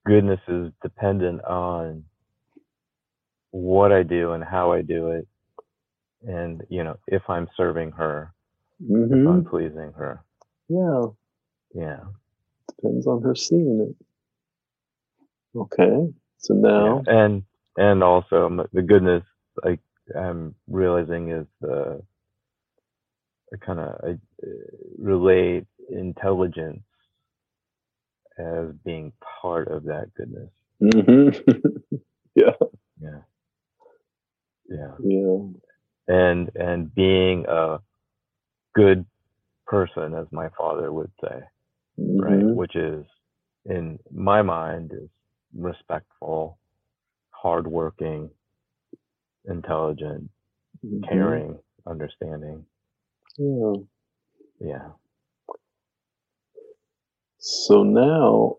goodness 0.05 0.41
is 0.49 0.71
dependent 0.81 1.43
on 1.45 2.03
what 3.53 3.91
I 3.91 4.01
do 4.01 4.31
and 4.31 4.43
how 4.43 4.73
I 4.73 4.81
do 4.81 5.11
it, 5.11 5.27
and 6.27 6.63
you 6.69 6.83
know 6.83 6.97
if 7.07 7.21
I'm 7.29 7.47
serving 7.55 7.91
her 7.91 8.33
mm-hmm. 8.81 9.13
if 9.13 9.27
I'm 9.27 9.45
pleasing 9.45 9.93
her. 9.95 10.23
Yeah. 10.69 11.01
Yeah. 11.73 11.99
Depends 12.75 13.07
on 13.07 13.21
her 13.23 13.35
seeing 13.35 13.95
it. 13.95 14.05
Okay. 15.57 16.13
So 16.39 16.53
now. 16.53 17.03
Yeah. 17.05 17.23
And 17.23 17.43
and 17.77 18.03
also 18.03 18.67
the 18.71 18.81
goodness 18.81 19.23
like 19.63 19.79
I'm 20.15 20.55
realizing 20.67 21.31
is 21.31 21.45
the 21.61 22.01
I 23.53 23.57
kind 23.65 23.79
of 23.79 24.01
I 24.03 24.09
uh, 24.45 24.49
relate 24.97 25.65
intelligence 25.89 26.83
as 28.37 28.73
being 28.83 29.13
part 29.41 29.67
of 29.67 29.83
that 29.83 30.11
goodness. 30.15 30.49
Mm-hmm. 30.81 31.95
yeah. 32.35 32.51
Yeah. 33.01 33.19
Yeah. 34.73 34.95
Yeah. 35.03 35.37
And 36.07 36.51
and 36.55 36.93
being 36.93 37.45
a 37.47 37.79
good 38.73 39.05
person, 39.65 40.13
as 40.15 40.27
my 40.31 40.49
father 40.57 40.91
would 40.91 41.11
say, 41.21 41.39
mm-hmm. 41.99 42.19
right? 42.19 42.43
Which 42.43 42.75
is, 42.75 43.05
in 43.65 43.99
my 44.11 44.41
mind, 44.41 44.91
is 44.93 45.09
respectful, 45.55 46.57
hardworking, 47.29 48.29
intelligent, 49.45 50.29
mm-hmm. 50.85 51.03
caring, 51.07 51.59
understanding. 51.87 52.65
Yeah. 53.37 53.73
Yeah. 54.59 54.89
So 57.37 57.83
now, 57.83 58.57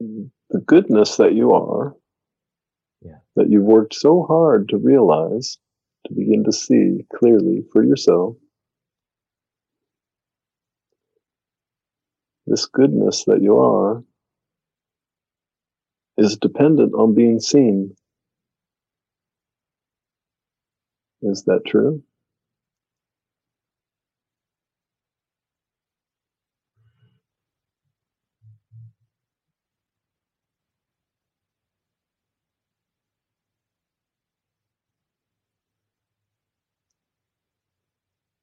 the 0.00 0.60
goodness 0.66 1.16
that 1.16 1.34
you 1.34 1.52
are, 1.52 1.94
that 3.36 3.50
you've 3.50 3.64
worked 3.64 3.94
so 3.94 4.24
hard 4.24 4.68
to 4.70 4.76
realize, 4.76 5.58
to 6.06 6.14
begin 6.14 6.44
to 6.44 6.52
see 6.52 7.06
clearly 7.16 7.64
for 7.72 7.84
yourself, 7.84 8.36
this 12.46 12.66
goodness 12.66 13.24
that 13.24 13.42
you 13.42 13.58
are 13.58 14.04
is 16.16 16.36
dependent 16.36 16.94
on 16.94 17.14
being 17.14 17.40
seen. 17.40 17.94
Is 21.22 21.44
that 21.44 21.62
true? 21.66 22.02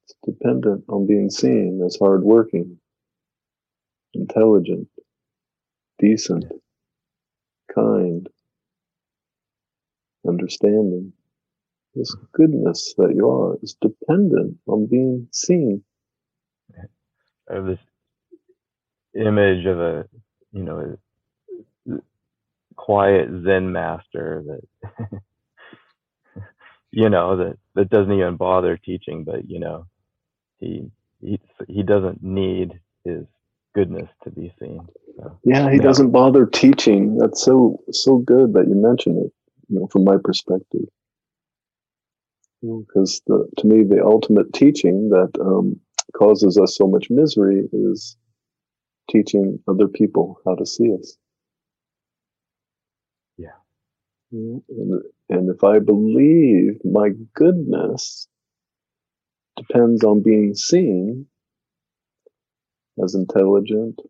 It's 0.04 0.31
dependent 0.42 0.84
on 0.88 1.06
being 1.06 1.30
seen 1.30 1.82
as 1.84 1.96
hardworking 2.00 2.78
intelligent, 4.14 4.88
decent, 5.98 6.44
kind, 7.74 8.28
understanding. 10.28 11.12
This 11.94 12.14
goodness 12.32 12.94
that 12.98 13.14
you 13.14 13.28
are 13.28 13.56
is 13.62 13.76
dependent 13.80 14.58
on 14.66 14.86
being 14.86 15.28
seen. 15.32 15.82
I 17.50 17.54
have 17.54 17.66
this 17.66 17.78
image 19.14 19.66
of 19.66 19.80
a, 19.80 20.08
you 20.52 20.62
know, 20.62 20.96
a 21.88 21.96
quiet 22.76 23.28
Zen 23.44 23.72
master 23.72 24.44
that, 24.46 25.20
you 26.90 27.10
know, 27.10 27.36
that, 27.36 27.58
that 27.74 27.90
doesn't 27.90 28.12
even 28.12 28.36
bother 28.36 28.78
teaching, 28.78 29.24
but, 29.24 29.48
you 29.48 29.60
know, 29.60 29.86
he, 30.62 30.90
he, 31.20 31.40
he 31.68 31.82
doesn't 31.82 32.22
need 32.22 32.80
his 33.04 33.26
goodness 33.74 34.08
to 34.24 34.30
be 34.30 34.52
seen. 34.60 34.86
So, 35.18 35.38
yeah, 35.44 35.70
he 35.70 35.76
yeah. 35.76 35.82
doesn't 35.82 36.10
bother 36.10 36.46
teaching. 36.46 37.16
That's 37.18 37.42
so 37.42 37.82
so 37.90 38.18
good 38.18 38.54
that 38.54 38.68
you 38.68 38.74
mention 38.74 39.18
it. 39.18 39.32
You 39.68 39.80
know, 39.80 39.88
from 39.88 40.04
my 40.04 40.16
perspective, 40.22 40.88
because 42.60 43.22
you 43.26 43.34
know, 43.34 43.46
the 43.54 43.62
to 43.62 43.66
me 43.66 43.84
the 43.84 44.04
ultimate 44.04 44.52
teaching 44.52 45.10
that 45.10 45.30
um, 45.40 45.80
causes 46.16 46.58
us 46.58 46.76
so 46.76 46.86
much 46.86 47.10
misery 47.10 47.68
is 47.72 48.16
teaching 49.10 49.58
other 49.68 49.88
people 49.88 50.38
how 50.46 50.54
to 50.54 50.64
see 50.64 50.94
us. 50.94 51.16
Yeah. 53.36 53.58
And, 54.30 54.62
and 55.28 55.50
if 55.50 55.64
I 55.64 55.78
believe 55.78 56.78
my 56.84 57.10
goodness 57.34 58.28
depends 59.68 60.04
on 60.04 60.22
being 60.22 60.54
seen, 60.54 61.26
as 63.02 63.14
intelligent, 63.14 64.00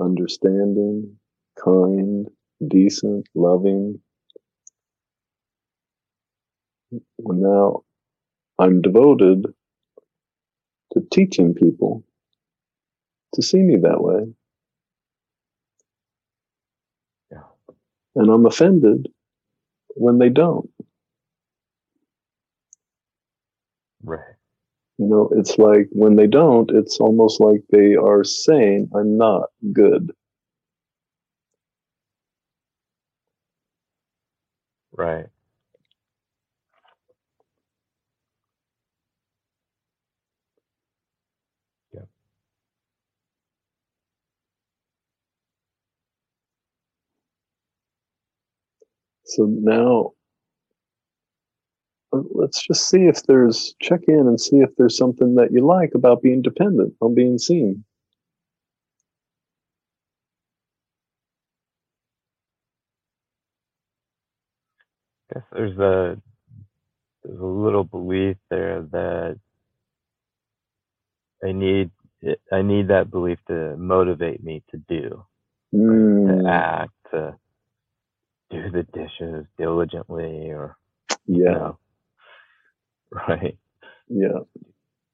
understanding, 0.00 1.16
kind, 1.62 2.28
decent, 2.66 3.26
loving. 3.34 4.00
Well, 7.18 7.84
now 8.58 8.64
I'm 8.64 8.80
devoted 8.80 9.46
to 10.92 11.00
teaching 11.12 11.54
people 11.54 12.04
to 13.34 13.42
see 13.42 13.58
me 13.58 13.76
that 13.76 14.02
way. 14.02 14.32
Yeah. 17.30 17.74
And 18.14 18.30
I'm 18.30 18.46
offended 18.46 19.08
when 19.94 20.18
they 20.18 20.30
don't. 20.30 20.70
Right. 24.06 24.36
You 24.98 25.06
know, 25.08 25.30
it's 25.32 25.58
like 25.58 25.88
when 25.92 26.16
they 26.16 26.26
don't, 26.28 26.70
it's 26.72 27.00
almost 27.00 27.40
like 27.40 27.62
they 27.70 27.96
are 27.96 28.24
saying, 28.24 28.90
I'm 28.94 29.16
not 29.18 29.50
good. 29.72 30.12
Right. 34.92 35.26
Yeah. 41.92 42.02
So 49.24 49.44
now 49.46 50.14
let's 52.32 52.62
just 52.66 52.88
see 52.88 53.06
if 53.06 53.24
there's 53.24 53.74
check 53.80 54.02
in 54.08 54.20
and 54.20 54.40
see 54.40 54.58
if 54.58 54.70
there's 54.76 54.96
something 54.96 55.34
that 55.36 55.52
you 55.52 55.64
like 55.66 55.94
about 55.94 56.22
being 56.22 56.42
dependent 56.42 56.94
on 57.00 57.14
being 57.14 57.38
seen. 57.38 57.84
I 65.30 65.34
guess 65.34 65.44
there's 65.52 65.78
a 65.78 66.20
there's 67.24 67.40
a 67.40 67.44
little 67.44 67.84
belief 67.84 68.36
there 68.50 68.82
that 68.92 69.38
I 71.44 71.52
need 71.52 71.90
I 72.52 72.62
need 72.62 72.88
that 72.88 73.10
belief 73.10 73.38
to 73.48 73.76
motivate 73.76 74.42
me 74.42 74.62
to 74.70 74.78
do, 74.88 75.24
Mm, 75.74 76.42
to 76.44 76.48
act, 76.50 76.92
to 77.12 77.36
do 78.50 78.70
the 78.70 78.82
dishes 78.84 79.46
diligently, 79.58 80.50
or 80.50 80.76
yeah, 81.26 81.36
you 81.36 81.44
know, 81.44 81.78
right, 83.28 83.56
yeah. 84.08 84.40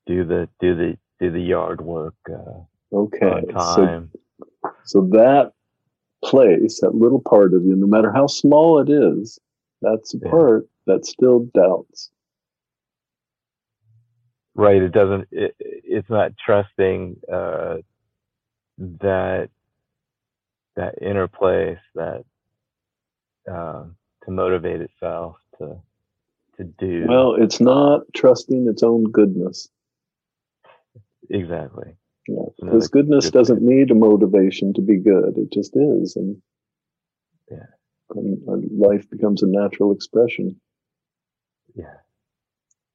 do 0.07 0.24
the 0.24 0.48
do 0.61 0.74
the 0.74 0.98
do 1.20 1.31
the 1.31 1.40
yard 1.40 1.81
work 1.81 2.14
uh, 2.31 2.61
Okay. 2.92 3.31
on 3.31 3.46
So, 3.59 3.87
time. 3.87 4.11
so 4.85 5.02
that 5.12 5.52
place, 6.24 6.81
that 6.81 6.94
little 6.94 7.20
part 7.20 7.55
of 7.55 7.64
you, 7.64 7.76
no 7.76 7.87
matter 7.87 8.12
how 8.12 8.26
small 8.26 8.78
it 8.81 8.90
is, 8.90 9.38
that's 9.83 10.14
a 10.14 10.18
Yeah. 10.22 10.31
part 10.31 10.68
that 10.87 11.07
still 11.07 11.46
doubts. 11.55 12.11
right 14.55 14.83
it 14.83 14.92
doesn't 14.92 15.28
it, 15.31 15.55
it's 15.59 16.09
not 16.11 16.33
trusting 16.44 17.16
uh 17.33 17.76
that 18.78 19.48
that 20.76 20.94
inner 21.02 21.28
place 21.28 21.78
that 21.94 22.24
um 23.50 23.96
to 24.24 24.31
motivate 24.31 24.81
itself 24.81 25.37
to 25.59 25.76
to 26.56 26.64
do 26.64 27.06
Well, 27.08 27.34
it's 27.34 27.60
not 27.60 28.02
trusting 28.14 28.68
its 28.68 28.82
own 28.82 29.04
goodness. 29.10 29.68
exactly 31.30 31.94
Yeah, 32.28 32.42
because 32.60 32.88
goodness 32.88 33.26
good 33.26 33.32
doesn't 33.38 33.62
need 33.62 33.90
a 33.90 33.94
motivation 33.94 34.72
to 34.74 34.80
be 34.82 34.98
good. 34.98 35.36
It 35.38 35.50
just 35.52 35.76
is, 35.76 36.16
and 36.16 36.40
Yeah. 37.50 37.66
and, 38.10 38.42
and 38.48 38.78
life 38.78 39.08
becomes 39.10 39.42
a 39.42 39.46
natural 39.46 39.92
expression. 39.92 40.60
yeah 41.74 41.96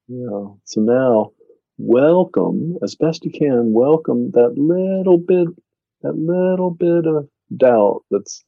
Yeah. 0.08 0.46
So 0.64 0.80
now, 0.80 1.32
welcome 1.76 2.78
as 2.82 2.94
best 2.94 3.24
you 3.24 3.30
can. 3.30 3.72
Welcome 3.72 4.30
that 4.32 4.54
little 4.56 5.18
bit, 5.18 5.48
that 6.02 6.16
little 6.16 6.70
bit 6.70 7.06
of 7.06 7.28
doubt 7.56 8.04
that's 8.10 8.44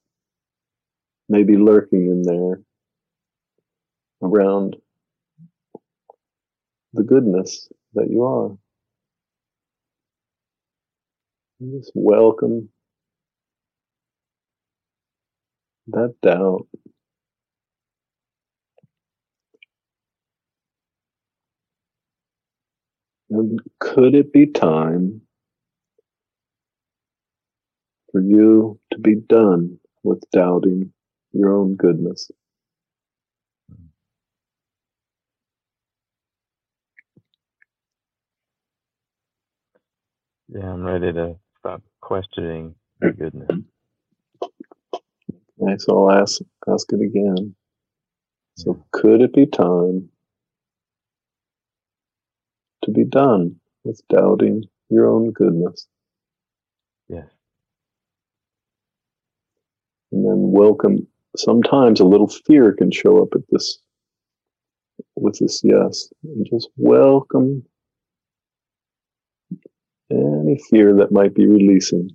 maybe 1.29 1.57
lurking 1.57 2.07
in 2.07 2.23
there 2.23 2.61
around 4.23 4.77
the 6.93 7.03
goodness 7.03 7.69
that 7.95 8.09
you 8.11 8.23
are. 8.25 8.57
And 11.61 11.73
Just 11.81 11.93
welcome 11.95 12.71
that 15.89 16.15
doubt. 16.23 16.67
And 23.31 23.59
could 23.79 24.15
it 24.15 24.31
be 24.31 24.47
time 24.47 25.23
for 28.13 28.21
you 28.21 28.79
to 28.93 28.99
be 29.01 29.17
done 29.17 29.79
with 30.05 30.23
doubting 30.31 30.93
your 31.33 31.53
own 31.57 31.75
goodness? 31.77 32.31
Yeah 40.53 40.73
i'm 40.73 40.83
ready 40.83 41.13
to 41.13 41.37
stop 41.59 41.83
questioning 42.01 42.75
your 43.01 43.13
goodness 43.13 43.51
Okay, 45.63 45.77
so 45.79 46.09
I'll 46.09 46.23
ask 46.23 46.41
ask 46.69 46.91
it 46.93 47.03
again. 47.03 47.55
So 48.57 48.85
could 48.93 49.21
it 49.21 49.35
be 49.35 49.47
time 49.47 50.09
to 52.85 52.91
be 52.91 53.05
done 53.05 53.57
with 53.85 54.01
doubting 54.09 54.65
your 54.89 55.09
own 55.09 55.33
goodness? 55.33 55.87
yes 57.09 57.29
And 60.13 60.25
then 60.25 60.53
welcome 60.53 61.07
sometimes 61.37 62.01
a 62.01 62.05
little 62.05 62.29
fear 62.29 62.73
can 62.73 62.91
show 62.91 63.23
up 63.23 63.29
at 63.35 63.43
this 63.51 63.79
with 65.17 65.39
this 65.39 65.63
yes. 65.63 66.13
And 66.25 66.47
just 66.51 66.69
welcome 66.77 67.65
any 70.13 70.61
fear 70.71 70.95
that 70.97 71.13
might 71.13 71.35
be 71.35 71.47
releasing. 71.47 72.11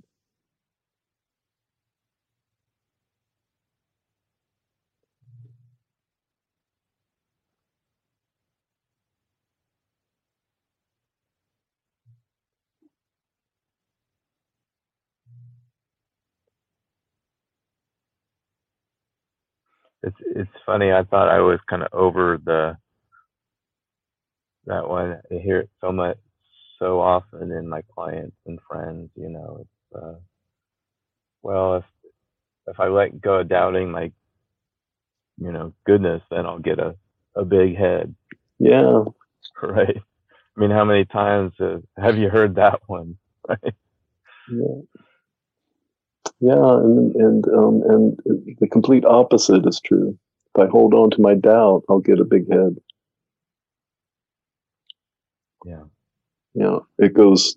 it's 20.04 20.16
it's 20.36 20.50
funny 20.66 20.92
i 20.92 21.04
thought 21.04 21.28
i 21.30 21.40
was 21.40 21.60
kind 21.70 21.82
of 21.82 21.88
over 21.92 22.38
the 22.44 22.76
that 24.66 24.88
one 24.88 25.20
i 25.32 25.36
hear 25.36 25.60
it 25.60 25.70
so 25.80 25.92
much 25.92 26.18
so 26.78 27.00
often 27.00 27.52
in 27.52 27.68
my 27.68 27.82
clients 27.94 28.36
and 28.46 28.58
friends 28.70 29.10
you 29.16 29.28
know 29.28 29.58
it's 29.60 30.02
uh 30.02 30.14
well 31.42 31.76
if 31.76 31.84
if 32.68 32.80
i 32.80 32.86
let 32.88 33.20
go 33.20 33.36
of 33.40 33.48
doubting 33.48 33.90
my 33.90 34.12
you 35.38 35.52
know 35.52 35.72
goodness 35.86 36.22
then 36.30 36.46
i'll 36.46 36.58
get 36.58 36.78
a 36.78 36.94
a 37.36 37.44
big 37.44 37.76
head 37.76 38.14
Yeah, 38.58 39.04
right 39.62 39.96
i 40.56 40.60
mean 40.60 40.70
how 40.70 40.84
many 40.84 41.04
times 41.04 41.52
uh, 41.60 41.78
have 41.96 42.18
you 42.18 42.30
heard 42.30 42.56
that 42.56 42.80
one 42.88 43.16
right 43.48 43.74
yeah. 44.48 44.82
Yeah, 46.40 46.78
and 46.78 47.14
and 47.16 47.48
um 47.48 47.82
and 47.82 48.18
the 48.58 48.68
complete 48.68 49.04
opposite 49.04 49.66
is 49.66 49.80
true. 49.80 50.18
If 50.54 50.62
I 50.62 50.66
hold 50.66 50.94
on 50.94 51.10
to 51.10 51.20
my 51.20 51.34
doubt, 51.34 51.84
I'll 51.90 52.00
get 52.00 52.20
a 52.20 52.24
big 52.24 52.50
head. 52.50 52.76
yeah 55.64 55.84
you 56.56 56.62
know, 56.62 56.86
it 56.98 57.14
goes 57.14 57.56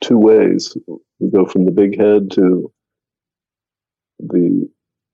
two 0.00 0.18
ways. 0.18 0.76
We 1.20 1.30
go 1.30 1.46
from 1.46 1.66
the 1.66 1.72
big 1.72 1.98
head 1.98 2.30
to 2.32 2.72
the, 4.20 4.68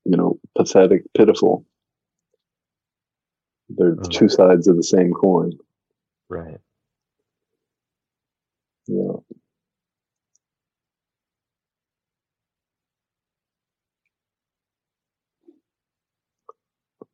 you 0.05 0.17
know, 0.17 0.39
pathetic, 0.57 1.03
pitiful. 1.17 1.67
They're 3.71 3.97
Mhm. 3.97 4.11
two 4.13 4.29
sides 4.29 4.69
of 4.69 4.77
the 4.77 4.85
same 4.85 5.13
coin. 5.13 5.59
right 6.29 6.61
Yeah. 8.89 9.17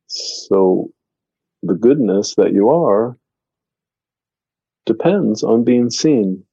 So 0.07 0.91
the 1.63 1.75
goodness 1.75 2.35
that 2.35 2.53
you 2.53 2.69
are 2.69 3.17
depends 4.85 5.43
on 5.43 5.63
being 5.63 5.89
seen, 5.89 6.43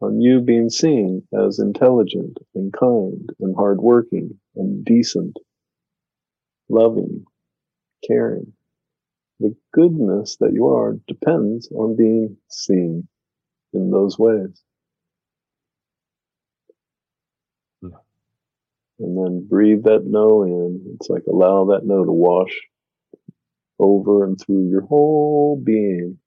on 0.00 0.20
you 0.20 0.40
being 0.40 0.70
seen 0.70 1.26
as 1.32 1.58
intelligent 1.58 2.38
and 2.54 2.72
kind 2.72 3.30
and 3.40 3.54
hardworking 3.56 4.38
and 4.56 4.84
decent, 4.84 5.36
loving, 6.68 7.24
caring. 8.06 8.52
The 9.40 9.54
goodness 9.72 10.36
that 10.40 10.52
you 10.52 10.66
are 10.68 10.96
depends 11.08 11.68
on 11.72 11.96
being 11.96 12.36
seen 12.48 13.08
in 13.72 13.90
those 13.90 14.18
ways. 14.18 14.62
Yeah. 17.82 17.88
And 19.00 19.16
then 19.18 19.46
breathe 19.48 19.84
that 19.84 20.04
no 20.04 20.44
in. 20.44 20.94
It's 20.94 21.08
like 21.08 21.24
allow 21.28 21.66
that 21.66 21.84
no 21.84 22.04
to 22.04 22.12
wash 22.12 22.56
over 23.78 24.24
and 24.24 24.38
through 24.40 24.68
your 24.70 24.82
whole 24.82 25.60
being. 25.62 26.18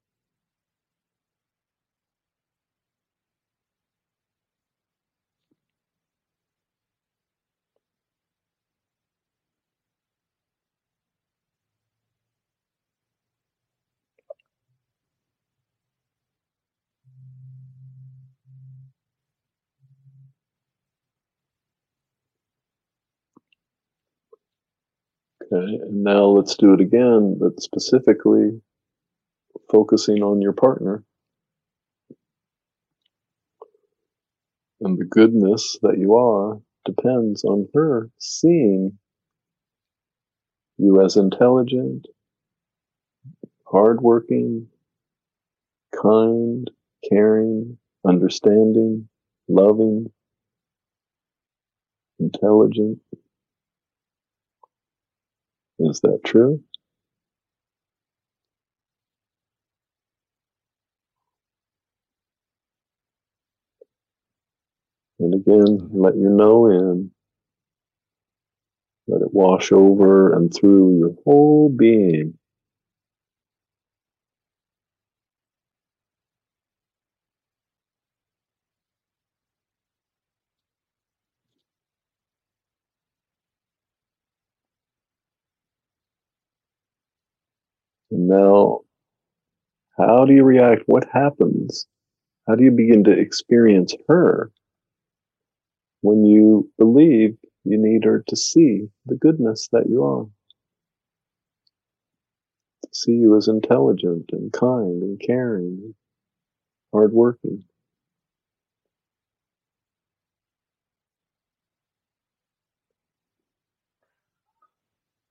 Okay, 25.52 25.76
and 25.82 26.04
now 26.04 26.26
let's 26.26 26.56
do 26.56 26.74
it 26.74 26.82
again, 26.82 27.38
but 27.40 27.60
specifically 27.62 28.62
focusing 29.72 30.22
on 30.24 30.42
your 30.42 30.54
partner 30.54 31.04
and 34.82 34.98
the 34.98 35.06
goodness 35.06 35.78
that 35.82 35.98
you 35.98 36.16
are 36.16 36.60
depends 36.84 37.44
on 37.44 37.68
her 37.74 38.10
seeing 38.20 38.98
you 40.78 41.04
as 41.04 41.16
intelligent 41.16 42.08
hardworking, 43.66 44.68
kind, 46.02 46.70
caring, 47.10 47.78
understanding, 48.08 49.10
loving, 49.48 50.08
intelligent. 52.20 53.00
Is 55.80 56.02
that 56.02 56.22
true? 56.24 56.64
And 65.20 65.34
again, 65.34 65.90
let 65.94 66.16
your 66.18 66.32
know 66.32 66.68
in. 66.70 67.12
Let 69.08 69.22
it 69.22 69.34
wash 69.34 69.72
over 69.72 70.34
and 70.34 70.54
through 70.54 70.98
your 70.98 71.16
whole 71.26 71.70
being. 71.70 72.38
Now, 88.36 88.82
how 89.98 90.26
do 90.26 90.34
you 90.34 90.44
react? 90.44 90.84
What 90.88 91.08
happens? 91.12 91.88
How 92.48 92.56
do 92.56 92.64
you 92.64 92.72
begin 92.72 93.04
to 93.06 93.12
experience 93.12 93.94
her 94.08 94.52
when 96.02 96.26
you 96.26 96.70
believe 96.78 97.38
you 97.64 97.78
need 97.78 98.04
her 98.04 98.24
to 98.28 98.36
see 98.36 98.88
the 99.06 99.16
goodness 99.16 99.70
that 99.72 99.88
you 99.90 100.04
are? 100.04 100.26
To 102.84 102.90
see 102.92 103.14
you 103.14 103.36
as 103.38 103.48
intelligent 103.48 104.30
and 104.32 104.52
kind 104.52 105.02
and 105.02 105.20
caring, 105.20 105.96
hardworking. 106.94 107.64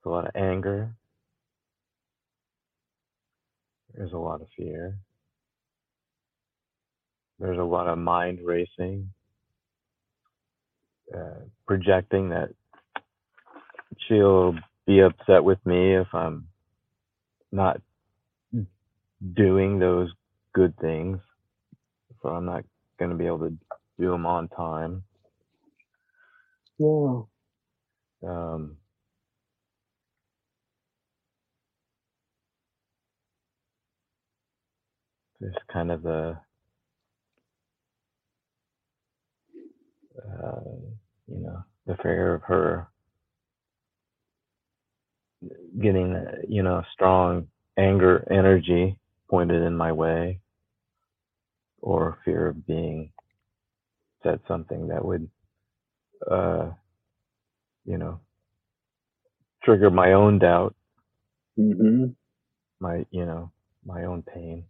a 0.05 0.09
lot 0.09 0.27
of 0.27 0.35
anger. 0.35 0.95
There's 3.95 4.13
a 4.13 4.17
lot 4.19 4.41
of 4.41 4.47
fear. 4.57 4.97
There's 7.39 7.59
a 7.59 7.63
lot 7.63 7.87
of 7.87 7.97
mind 7.99 8.39
racing, 8.45 9.11
uh, 11.15 11.41
projecting 11.67 12.29
that 12.29 12.49
she'll 14.07 14.55
be 14.87 15.01
upset 15.01 15.43
with 15.43 15.59
me 15.65 15.95
if 15.95 16.07
I'm 16.13 16.47
not 17.51 17.81
doing 19.35 19.79
those 19.79 20.11
good 20.53 20.77
things. 20.79 21.19
So 22.21 22.29
I'm 22.29 22.45
not 22.45 22.65
going 22.99 23.11
to 23.11 23.17
be 23.17 23.27
able 23.27 23.39
to 23.39 23.57
do 23.99 24.11
them 24.11 24.25
on 24.25 24.49
time. 24.49 25.03
Yeah. 26.79 27.21
Um, 28.27 28.77
there's 35.45 35.55
kind 35.73 35.91
of 35.91 36.03
the 36.03 36.37
uh, 40.25 40.61
you 41.27 41.39
know 41.39 41.63
the 41.87 41.97
fear 42.03 42.35
of 42.35 42.43
her 42.43 42.87
getting 45.81 46.15
you 46.49 46.63
know 46.63 46.83
strong 46.93 47.47
anger 47.77 48.27
energy 48.31 48.97
pointed 49.29 49.61
in 49.63 49.75
my 49.77 49.91
way 49.91 50.39
or 51.81 52.19
fear 52.25 52.47
of 52.47 52.67
being 52.67 53.11
said 54.23 54.39
something 54.47 54.87
that 54.89 55.05
would 55.05 55.29
uh 56.31 56.69
you 57.85 57.97
know 57.97 58.19
trigger 59.63 59.89
my 59.91 60.13
own 60.13 60.39
doubt 60.39 60.75
hmm 61.57 62.05
my 62.79 63.05
you 63.11 63.25
know 63.25 63.51
my 63.85 64.05
own 64.05 64.23
pain 64.23 64.65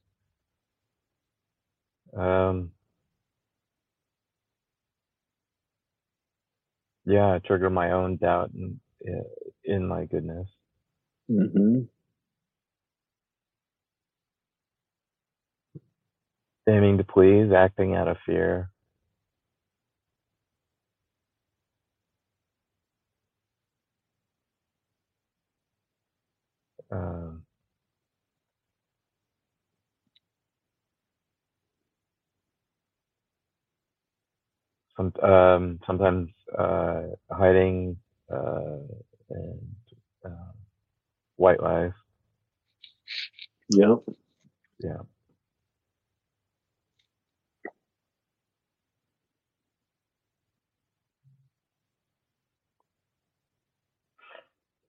um 2.15 2.71
yeah 7.06 7.39
trigger 7.45 7.69
my 7.69 7.91
own 7.91 8.17
doubt 8.17 8.51
in 8.56 8.80
in 9.65 9.88
my 9.88 10.06
goodness 10.06 10.47
Mm-hmm. 11.32 11.80
aiming 16.69 16.97
to 16.99 17.04
please 17.06 17.51
acting 17.56 17.95
out 17.95 18.08
of 18.10 18.17
fear 18.25 18.71
um 26.91 27.24
some 34.97 35.13
um 35.23 35.79
sometimes 35.88 36.29
uh 36.58 37.03
hiding 37.31 37.97
uh 38.34 38.77
and 39.29 39.60
uh, 40.25 40.51
white 41.38 41.62
lies. 41.62 41.91
Yep. 43.69 44.03
yeah. 44.79 45.01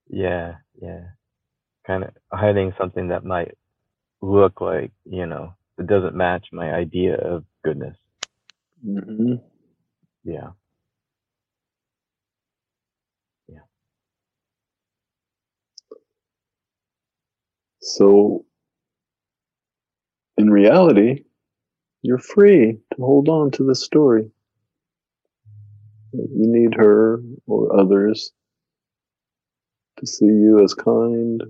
Yeah 0.09 0.57
yeah. 0.81 1.01
Kind 1.87 2.05
of 2.05 2.11
hiding 2.33 2.73
something 2.79 3.09
that 3.09 3.25
might 3.25 3.55
look 4.23 4.61
like 4.61 4.93
you 5.05 5.27
know 5.27 5.55
it 5.79 5.87
doesn't 5.87 6.15
match 6.17 6.47
my 6.53 6.73
idea 6.73 7.17
of 7.17 7.45
goodness. 7.65 7.97
Hmm 8.83 9.37
yeah 10.27 10.51
Yeah. 13.49 13.61
So, 17.81 18.45
in 20.39 20.51
reality, 20.51 21.25
you're 22.03 22.19
free 22.19 22.79
to 22.95 23.03
hold 23.03 23.29
on 23.29 23.51
to 23.53 23.65
the 23.65 23.75
story. 23.75 24.31
You 26.13 26.29
need 26.31 26.75
her 26.75 27.23
or 27.47 27.79
others 27.79 28.33
to 29.99 30.07
see 30.07 30.27
you 30.27 30.63
as 30.65 30.75
kind, 30.75 31.43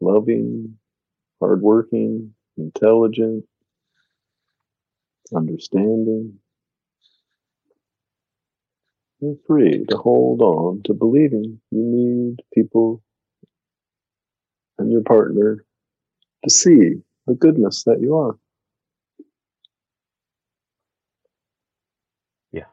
loving, 0.00 0.78
hardworking, 1.40 2.34
intelligent, 2.58 3.44
understanding. 5.34 6.38
You're 9.20 9.36
free 9.46 9.84
to 9.90 9.96
hold 9.98 10.40
on 10.40 10.82
to 10.84 10.94
believing 10.94 11.60
you 11.70 11.82
need 11.82 12.38
people 12.54 13.02
and 14.78 14.90
your 14.90 15.02
partner 15.02 15.62
to 16.42 16.50
see 16.50 17.02
the 17.26 17.34
goodness 17.34 17.84
that 17.84 18.00
you 18.00 18.16
are. 18.16 18.38
Yeah. 22.50 22.64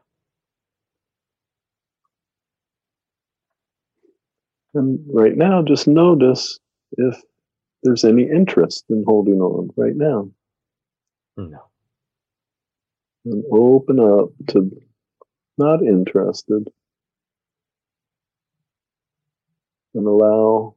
And 4.72 5.00
right 5.12 5.36
now, 5.36 5.62
just 5.62 5.86
notice 5.86 6.58
if 6.92 7.20
there's 7.82 8.04
any 8.04 8.22
interest 8.22 8.86
in 8.88 9.04
holding 9.06 9.40
on 9.40 9.68
right 9.76 9.94
now. 9.94 10.30
no 11.36 11.60
And 13.26 13.44
open 13.52 14.00
up 14.00 14.30
to 14.48 14.70
not 15.58 15.82
interested 15.82 16.68
and 19.94 20.06
allow 20.06 20.74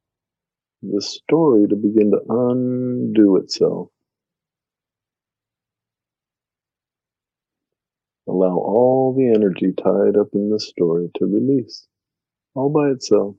the 0.82 1.02
story 1.02 1.68
to 1.68 1.76
begin 1.76 2.12
to 2.12 2.20
undo 2.30 3.38
itself. 3.38 3.90
Allow 8.28 8.58
all 8.58 9.14
the 9.16 9.28
energy 9.28 9.74
tied 9.74 10.18
up 10.18 10.30
in 10.34 10.50
the 10.50 10.60
story 10.60 11.10
to 11.16 11.26
release 11.26 11.88
all 12.56 12.70
by 12.70 12.90
itself. 12.90 13.36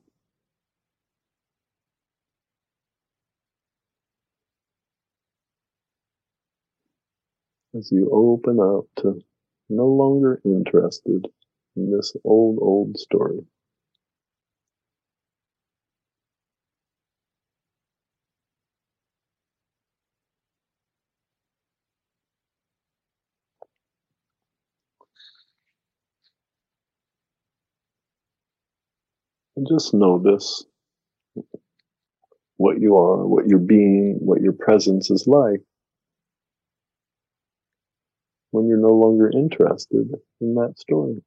As 7.75 7.91
you 7.91 8.11
open 8.13 8.61
up 8.61 8.85
to 9.03 9.23
no 9.77 9.87
longer 9.87 10.41
interested 10.45 11.27
in 11.77 11.91
this 11.91 12.15
old, 12.25 12.59
old 12.61 12.97
story. 12.99 13.45
just 29.69 29.95
know 29.95 30.19
this 30.19 30.65
what 32.57 32.81
you 32.81 32.97
are, 32.97 33.27
what 33.27 33.49
your 33.49 33.59
being, 33.59 34.19
what 34.21 34.41
your 34.41 34.53
presence 34.53 35.11
is 35.11 35.27
like 35.27 35.61
when 38.53 38.69
you're 38.69 38.79
no 38.79 38.95
longer 38.95 39.31
interested 39.31 40.11
in 40.41 40.55
that 40.57 40.79
story. 40.79 41.23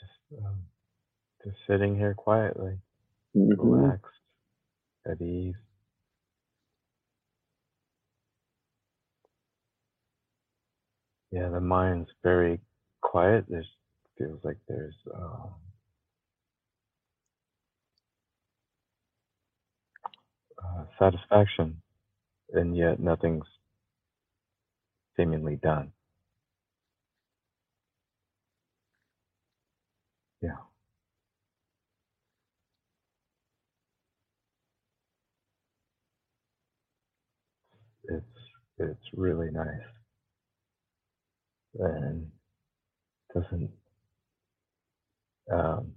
Just 0.00 0.44
um, 0.44 0.58
just 1.44 1.56
sitting 1.68 1.96
here 1.96 2.14
quietly, 2.14 2.78
Mhm. 3.36 3.58
relaxed, 3.58 4.20
at 5.06 5.20
ease. 5.22 5.56
Yeah, 11.32 11.50
the 11.50 11.60
mind's 11.60 12.10
very 12.22 12.60
quiet. 13.02 13.46
There's 13.48 13.68
feels 14.18 14.44
like 14.44 14.58
there's 14.68 14.96
um, 15.14 15.54
uh, 20.64 20.84
satisfaction, 20.98 21.82
and 22.52 22.76
yet 22.76 23.00
nothing's 23.00 23.46
seemingly 25.16 25.56
done. 25.56 25.92
Yeah. 30.42 30.58
It's 38.04 38.26
it's 38.82 39.08
really 39.14 39.50
nice. 39.52 39.66
And 41.80 42.28
doesn't 43.34 43.70
um 45.52 45.92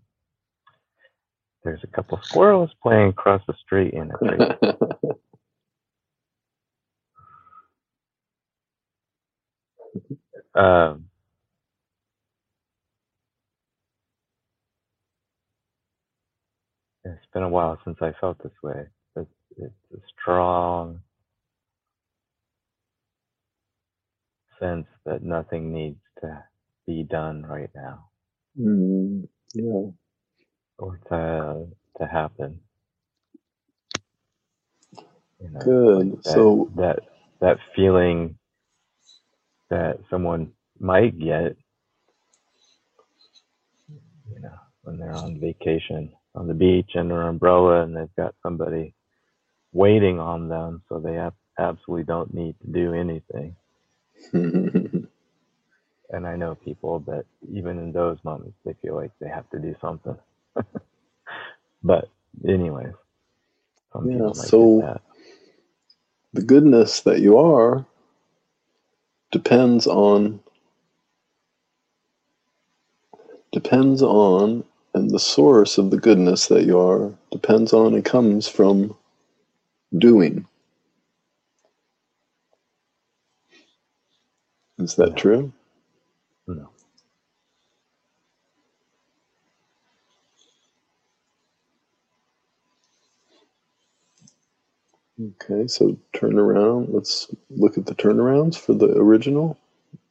there's 1.63 1.83
a 1.83 1.87
couple 1.87 2.19
squirrels 2.23 2.71
playing 2.83 3.09
across 3.09 3.41
the 3.47 3.55
street 3.65 3.93
in 3.93 4.11
like 4.21 4.59
um 10.55 11.05
it's 17.05 17.25
been 17.33 17.43
a 17.43 17.49
while 17.49 17.79
since 17.85 17.97
I 18.01 18.13
felt 18.21 18.41
this 18.43 18.53
way. 18.63 18.85
It's 19.17 19.29
it's 19.57 19.73
a 19.93 19.97
strong 20.21 21.01
sense 24.59 24.87
that 25.05 25.23
nothing 25.23 25.73
needs 25.73 25.99
to 26.21 26.43
be 26.87 27.03
done 27.03 27.43
right 27.43 27.71
now 27.75 28.09
Mm, 28.59 29.27
yeah. 29.53 29.91
or 30.79 30.99
to 31.09 31.67
to 31.99 32.07
happen. 32.07 32.59
You 35.41 35.49
know, 35.51 35.59
Good. 35.59 36.11
like 36.11 36.23
that, 36.23 36.33
So- 36.33 36.71
that 36.77 36.99
that 37.41 37.57
feeling 37.75 38.37
that 39.69 39.99
someone 40.09 40.53
might 40.79 41.17
get, 41.19 41.57
you 44.29 44.39
know, 44.41 44.55
when 44.83 44.97
they're 44.99 45.13
on 45.15 45.39
vacation 45.39 46.13
on 46.35 46.47
the 46.47 46.53
beach 46.53 46.91
under 46.97 47.21
an 47.21 47.29
umbrella 47.29 47.83
and 47.83 47.95
they've 47.95 48.15
got 48.17 48.35
somebody 48.43 48.93
waiting 49.73 50.19
on 50.19 50.49
them, 50.49 50.83
so 50.89 50.99
they 50.99 51.17
ab- 51.17 51.35
absolutely 51.59 52.05
don't 52.05 52.33
need 52.33 52.55
to 52.61 52.67
do 52.71 52.93
anything. 52.93 53.55
And 56.09 56.27
I 56.27 56.37
know 56.37 56.55
people 56.55 56.99
that 57.01 57.25
even 57.51 57.79
in 57.79 57.91
those 57.91 58.17
moments 58.23 58.57
they 58.65 58.75
feel 58.81 58.95
like 58.95 59.11
they 59.21 59.29
have 59.29 59.49
to 59.51 59.59
do 59.59 59.75
something. 59.81 60.17
but 61.83 62.09
anyways, 62.47 62.93
Yeah, 64.05 64.31
so- 64.33 64.81
the 66.33 66.43
goodness 66.43 67.01
that 67.01 67.21
you 67.21 67.37
are 67.37 67.85
depends 69.31 69.87
on 69.87 70.41
depends 73.53 74.01
on 74.03 74.63
and 74.95 75.11
the 75.11 75.19
source 75.19 75.77
of 75.77 75.91
the 75.91 75.97
goodness 75.99 76.47
that 76.47 76.65
you 76.65 76.79
are 76.79 77.13
depends 77.31 77.73
on 77.73 77.93
and 77.95 78.05
comes 78.05 78.47
from 78.47 78.95
doing 79.97 80.47
is 84.79 84.95
that 84.95 85.15
Yeah. 85.15 85.15
true 85.15 85.53
No. 86.47 86.69
okay 95.21 95.67
so 95.67 95.97
turn 96.13 96.39
around 96.39 96.89
let's 96.91 97.27
look 97.49 97.77
at 97.77 97.85
the 97.87 97.95
turnarounds 97.95 98.57
for 98.57 98.73
the 98.73 98.89
original 98.97 99.57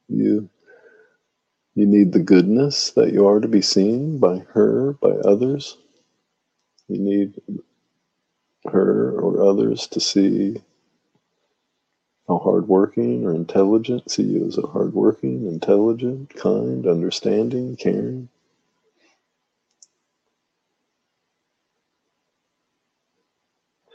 you 0.09 0.49
you 1.75 1.85
need 1.87 2.13
the 2.13 2.19
goodness 2.19 2.91
that 2.91 3.13
you 3.13 3.27
are 3.27 3.39
to 3.41 3.47
be 3.47 3.61
seen 3.61 4.19
by 4.19 4.39
her 4.53 4.93
by 4.93 5.11
others 5.11 5.77
you 6.89 6.99
need 6.99 7.41
her 8.65 9.11
or 9.19 9.43
others 9.49 9.87
to 9.87 9.99
see 9.99 10.57
how 12.27 12.39
hardworking 12.39 13.25
or 13.25 13.35
intelligent, 13.35 14.11
see 14.11 14.23
you 14.23 14.47
as 14.47 14.57
a 14.57 14.67
hardworking, 14.67 15.47
intelligent, 15.47 16.35
kind, 16.35 16.87
understanding, 16.87 17.75
caring. 17.77 18.29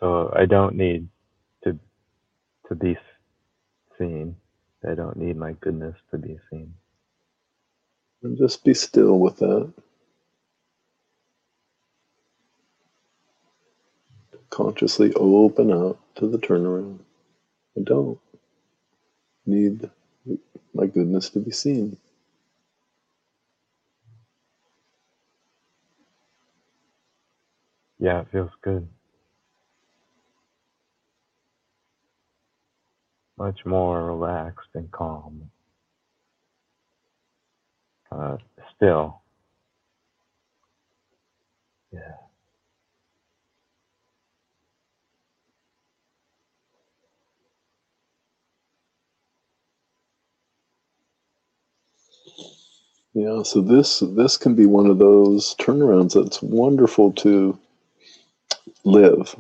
So 0.01 0.33
I 0.37 0.47
don't 0.47 0.77
need 0.77 1.09
to 1.65 1.79
to 2.69 2.75
be 2.77 2.97
seen. 3.99 4.37
I 4.89 4.95
don't 4.95 5.17
need 5.17 5.37
my 5.37 5.53
goodness 5.61 5.97
to 6.13 6.19
be 6.19 6.39
seen. 6.51 6.75
And 8.23 8.39
just 8.39 8.65
be 8.65 8.75
still 8.75 9.19
with 9.21 9.39
that. 9.39 9.73
Consciously 14.51 15.13
open 15.15 15.73
up 15.73 15.99
to 16.17 16.29
the 16.29 16.39
turnaround. 16.39 17.01
I 17.77 17.83
don't 17.83 18.19
need 19.47 19.91
my 20.75 20.87
goodness 20.87 21.31
to 21.31 21.41
be 21.41 21.51
seen. 21.53 21.97
Yeah, 27.99 28.21
it 28.23 28.29
feels 28.33 28.53
good. 28.63 28.89
Much 33.39 33.67
more 33.67 34.05
relaxed 34.07 34.71
and 34.75 34.91
calm. 34.93 35.51
Uh, 38.13 38.37
still. 38.77 39.23
Yeah. 41.93 42.30
Yeah, 53.15 53.43
so 53.43 53.61
this 53.61 54.01
this 54.01 54.37
can 54.37 54.55
be 54.55 54.67
one 54.67 54.87
of 54.87 54.99
those 54.99 55.57
turnarounds 55.57 56.15
that's 56.15 56.41
wonderful 56.43 57.13
to 57.15 57.59
live. 58.85 59.35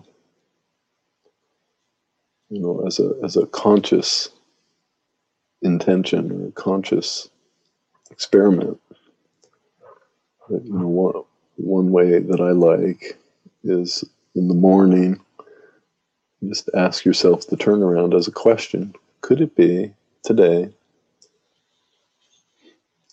You 2.48 2.60
know, 2.60 2.84
as 2.86 2.98
a 2.98 3.12
as 3.22 3.36
a 3.36 3.46
conscious 3.46 4.30
intention 5.62 6.32
or 6.32 6.48
a 6.48 6.52
conscious 6.52 7.30
experiment. 8.10 8.80
But, 10.48 10.64
you 10.64 10.72
know, 10.72 10.88
one 10.88 11.24
one 11.56 11.90
way 11.92 12.18
that 12.18 12.40
I 12.40 12.50
like 12.50 13.18
is 13.62 14.04
in 14.34 14.48
the 14.48 14.54
morning, 14.54 15.20
just 16.48 16.70
ask 16.74 17.04
yourself 17.04 17.46
the 17.46 17.56
turnaround 17.56 18.16
as 18.16 18.26
a 18.26 18.32
question. 18.32 18.94
Could 19.20 19.40
it 19.40 19.54
be 19.54 19.92
today 20.24 20.70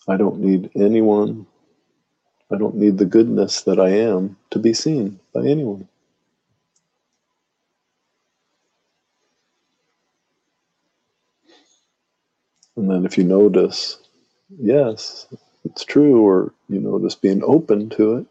I 0.08 0.16
don't 0.16 0.40
need 0.40 0.70
anyone. 0.74 1.46
I 2.50 2.56
don't 2.56 2.76
need 2.76 2.98
the 2.98 3.04
goodness 3.04 3.62
that 3.62 3.78
I 3.78 3.90
am 3.90 4.36
to 4.50 4.58
be 4.58 4.72
seen 4.72 5.20
by 5.34 5.46
anyone. 5.46 5.86
And 12.76 12.90
then 12.90 13.04
if 13.04 13.18
you 13.18 13.24
notice, 13.24 13.98
yes, 14.58 15.26
it's 15.64 15.84
true, 15.84 16.24
or 16.24 16.54
you 16.68 16.80
notice 16.80 17.14
being 17.14 17.42
open 17.42 17.90
to 17.90 18.16
it, 18.16 18.26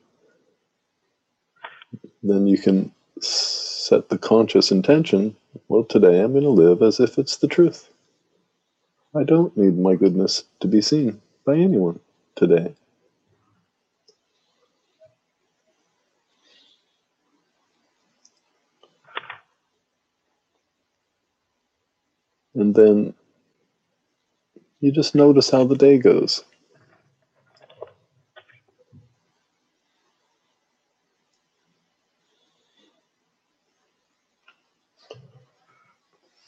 then 2.24 2.48
you 2.48 2.58
can 2.58 2.92
set 3.20 4.10
the 4.10 4.18
conscious 4.18 4.72
intention 4.72 5.36
well, 5.70 5.84
today 5.84 6.22
I'm 6.22 6.32
going 6.32 6.44
to 6.44 6.50
live 6.50 6.82
as 6.82 7.00
if 7.00 7.18
it's 7.18 7.38
the 7.38 7.48
truth. 7.48 7.90
I 9.16 9.24
don't 9.24 9.56
need 9.58 9.78
my 9.78 9.96
goodness 9.96 10.44
to 10.62 10.68
be 10.68 10.82
seen 10.82 11.22
by 11.48 11.58
anyone 11.58 12.02
today. 12.36 12.76
And 22.56 22.76
then 22.76 23.14
you 24.82 24.92
just 24.92 25.16
notice 25.16 25.50
how 25.52 25.66
the 25.66 25.76
day 25.78 26.00
goes. 26.00 26.44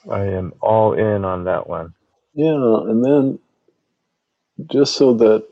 I 0.10 0.26
am 0.26 0.54
all 0.62 0.93
in 0.93 1.26
on 1.26 1.45
that 1.45 1.68
one. 1.70 1.93
Yeah, 2.36 2.54
and 2.89 3.04
then 3.06 3.39
just 4.68 4.95
so 4.95 5.14
that 5.16 5.45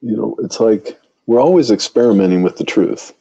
you 0.00 0.16
know, 0.16 0.34
it's 0.40 0.60
like 0.60 0.98
we're 1.26 1.40
always 1.40 1.70
experimenting 1.70 2.42
with 2.42 2.56
the 2.56 2.64
truth. 2.64 3.12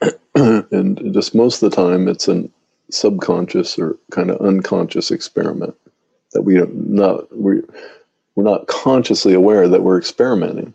and 0.34 1.12
just 1.14 1.34
most 1.34 1.62
of 1.62 1.70
the 1.70 1.76
time 1.76 2.08
it's 2.08 2.28
a 2.28 2.48
subconscious 2.90 3.78
or 3.78 3.96
kind 4.10 4.30
of 4.30 4.40
unconscious 4.40 5.10
experiment 5.10 5.74
that 6.32 6.42
we 6.42 6.56
don't 6.56 6.90
not 6.90 7.36
we 7.36 7.62
we're 8.34 8.44
not 8.44 8.66
consciously 8.66 9.34
aware 9.34 9.68
that 9.68 9.82
we're 9.82 9.98
experimenting. 9.98 10.74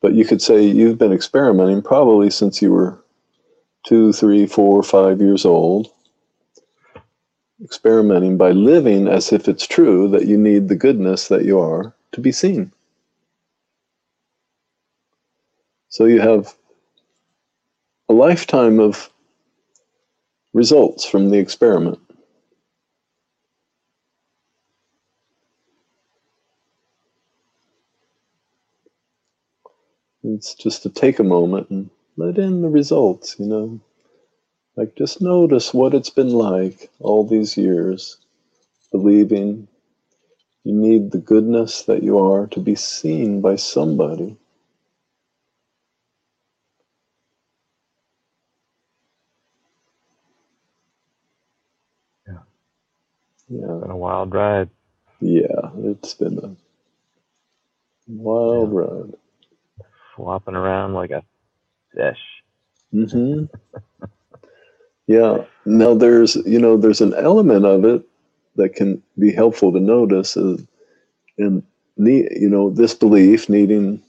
But 0.00 0.14
you 0.14 0.24
could 0.24 0.40
say 0.40 0.62
you've 0.64 0.98
been 0.98 1.12
experimenting 1.12 1.82
probably 1.82 2.30
since 2.30 2.62
you 2.62 2.72
were 2.72 3.02
two, 3.86 4.12
three, 4.12 4.46
four, 4.46 4.82
five 4.82 5.20
years 5.20 5.44
old, 5.44 5.88
experimenting 7.62 8.36
by 8.36 8.50
living 8.50 9.08
as 9.08 9.32
if 9.32 9.48
it's 9.48 9.66
true 9.66 10.08
that 10.08 10.26
you 10.26 10.38
need 10.38 10.68
the 10.68 10.76
goodness 10.76 11.28
that 11.28 11.44
you 11.44 11.58
are 11.58 11.94
to 12.12 12.20
be 12.20 12.32
seen. 12.32 12.72
So 15.88 16.04
you 16.04 16.20
have 16.20 16.54
a 18.08 18.12
lifetime 18.12 18.78
of 18.78 19.10
results 20.52 21.04
from 21.04 21.30
the 21.30 21.38
experiment. 21.38 21.98
It's 30.24 30.54
just 30.54 30.82
to 30.82 30.90
take 30.90 31.18
a 31.18 31.24
moment 31.24 31.70
and 31.70 31.90
let 32.16 32.38
in 32.38 32.60
the 32.62 32.68
results, 32.68 33.36
you 33.38 33.46
know. 33.46 33.80
Like 34.78 34.96
just 34.96 35.22
notice 35.22 35.74
what 35.74 35.94
it's 35.94 36.10
been 36.10 36.30
like 36.30 36.90
all 37.00 37.26
these 37.26 37.58
years, 37.58 38.18
believing 38.92 39.68
you 40.64 40.74
need 40.74 41.12
the 41.12 41.18
goodness 41.18 41.82
that 41.84 42.02
you 42.02 42.18
are 42.18 42.46
to 42.48 42.60
be 42.60 42.74
seen 42.76 43.40
by 43.42 43.56
somebody. 43.56 44.36
Yeah. 52.28 52.34
Yeah. 53.48 53.58
It's 53.66 53.80
been 53.80 53.90
a 53.90 53.96
wild 53.96 54.34
ride. 54.34 54.70
Yeah, 55.20 55.70
it's 55.78 56.14
been 56.14 56.38
a 56.38 56.56
wild 58.08 58.72
Yeah. 58.72 58.74
ride. 58.74 59.14
Flopping 60.16 60.56
around 60.56 60.94
like 60.94 61.10
a 61.12 61.24
fish. 61.94 62.18
Mm 62.94 63.10
hmm 63.12 63.44
yeah. 65.08 65.44
Now 65.66 65.94
there's 65.94 66.36
you 66.36 66.60
know 66.60 66.78
there's 66.78 67.02
an 67.02 67.14
element 67.14 67.66
of 67.66 67.84
it 67.86 68.04
that 68.56 68.76
can 68.76 69.02
be 69.18 69.32
helpful 69.32 69.72
to 69.72 69.80
notice, 69.80 70.36
uh, 70.36 70.58
and 71.38 71.62
need 71.96 72.28
you 72.40 72.50
know 72.50 72.70
this 72.70 72.94
belief 72.94 73.48
needing 73.48 74.02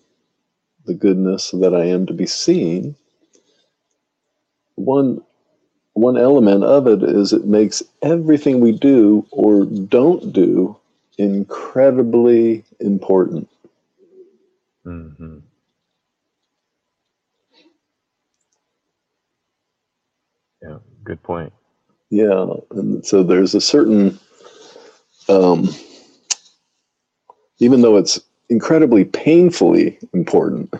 the 0.85 0.93
goodness 0.95 1.51
that 1.51 1.75
I 1.75 1.85
am 1.85 2.05
to 2.07 2.13
be 2.13 2.27
seen. 2.27 2.95
One 4.77 5.21
one 5.93 6.17
element 6.17 6.63
of 6.63 6.87
it 6.87 7.03
is 7.03 7.33
it 7.33 7.45
makes 7.45 7.83
everything 8.01 8.59
we 8.61 8.71
do 8.73 9.25
or 9.31 9.65
don't 9.65 10.33
do 10.33 10.77
incredibly 11.17 12.63
important. 12.79 13.49
hmm 14.83 15.39
Yeah, 20.61 20.79
good 21.09 21.23
point. 21.23 21.51
Yeah, 22.11 22.45
and 22.71 23.03
so 23.03 23.23
there's 23.23 23.55
a 23.55 23.61
certain, 23.61 24.19
um, 25.27 25.67
even 27.57 27.81
though 27.81 27.97
it's 27.97 28.19
incredibly 28.49 29.05
painfully 29.05 29.97
important, 30.13 30.71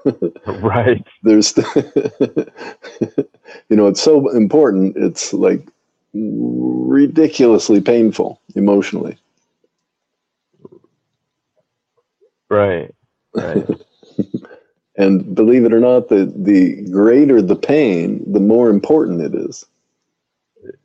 Right. 0.46 1.06
there's, 1.22 1.54
you 3.68 3.76
know, 3.76 3.86
it's 3.86 4.00
so 4.00 4.30
important, 4.30 4.96
it's 4.96 5.34
like 5.34 5.66
ridiculously 6.14 7.82
painful 7.82 8.40
emotionally. 8.54 9.18
Right. 12.48 12.94
Right. 13.34 13.66
And 14.96 15.34
believe 15.34 15.64
it 15.64 15.72
or 15.72 15.80
not, 15.80 16.08
the, 16.08 16.32
the 16.36 16.88
greater 16.90 17.42
the 17.42 17.56
pain, 17.56 18.22
the 18.32 18.38
more 18.38 18.70
important 18.70 19.22
it 19.22 19.34
is. 19.34 19.66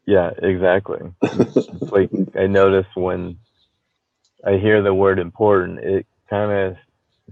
Yeah, 0.06 0.32
exactly. 0.42 1.00
It's 1.22 1.92
like 1.92 2.10
I 2.36 2.48
notice 2.48 2.88
when 2.96 3.38
I 4.46 4.58
hear 4.58 4.82
the 4.82 4.94
word 4.94 5.20
important, 5.20 5.80
it 5.80 6.06
kind 6.30 6.52
of 6.52 6.78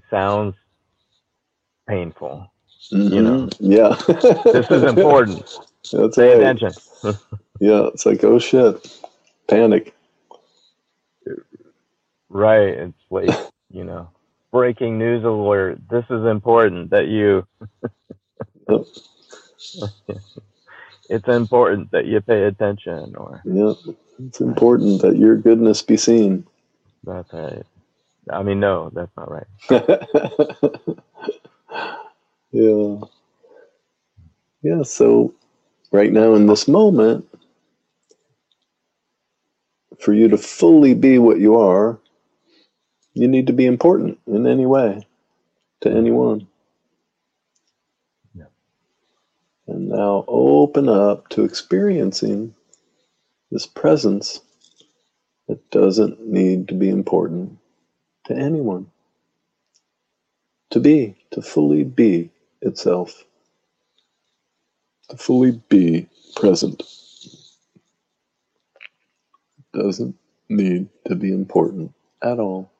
sounds 0.10 0.56
painful. 1.88 2.52
You 2.90 2.98
mm-hmm. 2.98 3.24
know. 3.24 3.50
Yeah. 3.60 3.96
This 4.52 4.70
is 4.70 4.84
important. 4.84 5.44
That's 5.92 6.16
Pay 6.16 6.36
right. 6.36 6.56
attention. 6.56 6.74
Yeah, 7.60 7.88
it's 7.88 8.06
like, 8.06 8.24
oh 8.24 8.38
shit, 8.38 9.02
panic. 9.48 9.96
Right. 12.30 12.68
It's 12.68 12.94
like, 13.10 13.32
you 13.72 13.84
know, 13.84 14.12
breaking 14.52 15.00
news 15.00 15.24
alert. 15.24 15.80
This 15.90 16.06
is 16.12 16.24
important 16.26 16.92
that 16.92 17.08
you. 17.08 17.48
it's 21.10 21.28
important 21.28 21.92
that 21.92 22.06
you 22.06 22.22
pay 22.22 22.44
attention 22.44 23.16
or 23.16 23.42
Yeah, 23.46 23.74
it's 24.20 24.42
important 24.42 25.02
that 25.02 25.18
your 25.18 25.38
goodness 25.38 25.82
be 25.82 25.98
seen. 25.98 26.46
that's 27.04 27.32
right. 27.34 27.64
I 28.32 28.44
mean 28.44 28.60
no, 28.60 28.90
that's 28.94 29.12
not 29.18 29.32
right. 29.32 29.48
yeah. 32.52 32.98
Yeah, 34.62 34.84
so 34.84 35.34
right 35.92 36.12
now 36.12 36.36
in 36.36 36.48
this 36.48 36.68
moment, 36.68 37.26
for 40.00 40.14
you 40.14 40.28
to 40.30 40.38
fully 40.38 40.94
be 40.94 41.18
what 41.20 41.40
you 41.40 41.56
are, 41.58 42.00
you 43.14 43.28
need 43.28 43.48
to 43.48 43.54
be 43.54 43.66
important 43.66 44.20
in 44.28 44.48
any 44.48 44.66
way 44.66 45.06
to 45.82 45.92
anyone. 45.92 46.48
Yeah. 48.36 48.46
And 49.68 49.90
now 49.90 50.24
open 50.28 50.88
up 50.88 51.28
to 51.30 51.44
experiencing 51.44 52.56
this 53.52 53.66
presence 53.66 54.40
that 55.48 55.70
doesn't 55.72 56.26
need 56.26 56.70
to 56.70 56.74
be 56.74 56.90
important 56.90 57.58
to 58.26 58.36
anyone. 58.36 58.88
To 60.72 60.80
be, 60.80 61.16
to 61.32 61.42
fully 61.42 61.84
be 61.84 62.30
itself, 62.62 63.24
to 65.10 65.18
fully 65.18 65.62
be 65.70 66.08
present. 66.36 66.84
Doesn't 69.74 70.16
need 70.50 70.90
to 71.08 71.16
be 71.16 71.32
important 71.32 71.94
at 72.22 72.40
all. 72.40 72.72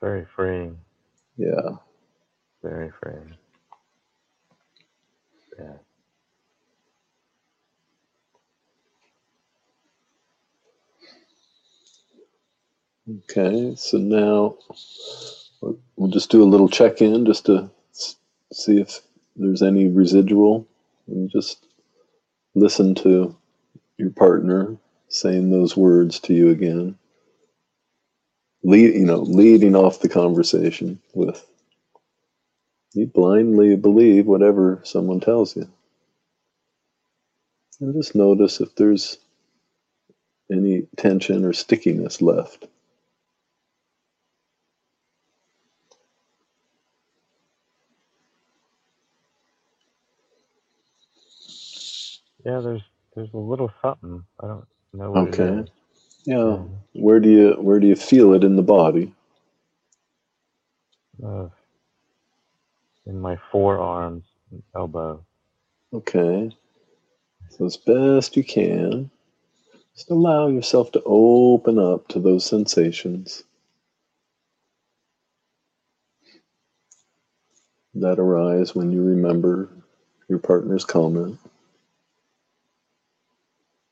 Very 0.00 0.26
freeing. 0.36 0.78
Yeah. 1.36 1.76
Very 2.62 2.90
freeing. 3.02 3.34
Yeah. 5.58 5.74
Okay, 13.24 13.74
so 13.76 13.98
now 13.98 14.56
we'll 15.96 16.10
just 16.10 16.30
do 16.30 16.42
a 16.42 16.44
little 16.46 16.68
check 16.68 17.02
in 17.02 17.26
just 17.26 17.46
to 17.46 17.70
see 18.52 18.80
if 18.80 19.00
there's 19.36 19.62
any 19.62 19.88
residual 19.88 20.66
and 21.08 21.30
just 21.30 21.66
listen 22.54 22.94
to 22.96 23.36
your 23.98 24.10
partner 24.10 24.76
saying 25.08 25.50
those 25.50 25.76
words 25.76 26.18
to 26.20 26.34
you 26.34 26.50
again. 26.50 26.98
Lead, 28.62 28.94
you 28.94 29.04
know, 29.04 29.18
leading 29.18 29.76
off 29.76 30.00
the 30.00 30.08
conversation 30.08 31.00
with 31.14 31.46
you 32.94 33.06
blindly 33.08 33.76
believe 33.76 34.26
whatever 34.26 34.80
someone 34.84 35.20
tells 35.20 35.56
you. 35.56 35.68
And 37.80 37.94
just 37.94 38.14
notice 38.16 38.60
if 38.60 38.74
there's 38.76 39.18
any 40.52 40.84
tension 40.96 41.44
or 41.44 41.52
stickiness 41.54 42.22
left. 42.22 42.66
Yeah, 52.44 52.60
there's 52.60 52.82
there's 53.16 53.32
a 53.34 53.38
little 53.38 53.70
something. 53.82 54.24
I 54.42 54.48
don't 54.48 54.66
know 54.94 55.12
what 55.12 55.30
Okay. 55.32 55.64
is. 55.64 55.68
Yeah. 56.26 56.58
Where 56.94 57.20
do 57.20 57.30
you 57.30 57.50
where 57.60 57.80
do 57.80 57.86
you 57.88 57.96
feel 57.96 58.34
it 58.34 58.44
in 58.44 58.56
the 58.56 58.62
body? 58.62 59.14
Uh, 61.24 61.48
in 63.06 63.20
my 63.20 63.36
forearms, 63.50 64.24
and 64.50 64.62
elbow. 64.74 65.24
Okay. 65.92 66.50
So 67.50 67.66
as 67.66 67.76
best 67.76 68.36
you 68.36 68.44
can, 68.44 69.10
just 69.94 70.10
allow 70.10 70.48
yourself 70.48 70.92
to 70.92 71.02
open 71.04 71.78
up 71.78 72.08
to 72.08 72.20
those 72.20 72.44
sensations 72.46 73.44
that 77.94 78.18
arise 78.18 78.74
when 78.74 78.90
you 78.90 79.02
remember 79.02 79.68
your 80.28 80.40
partner's 80.40 80.84
comment. 80.84 81.38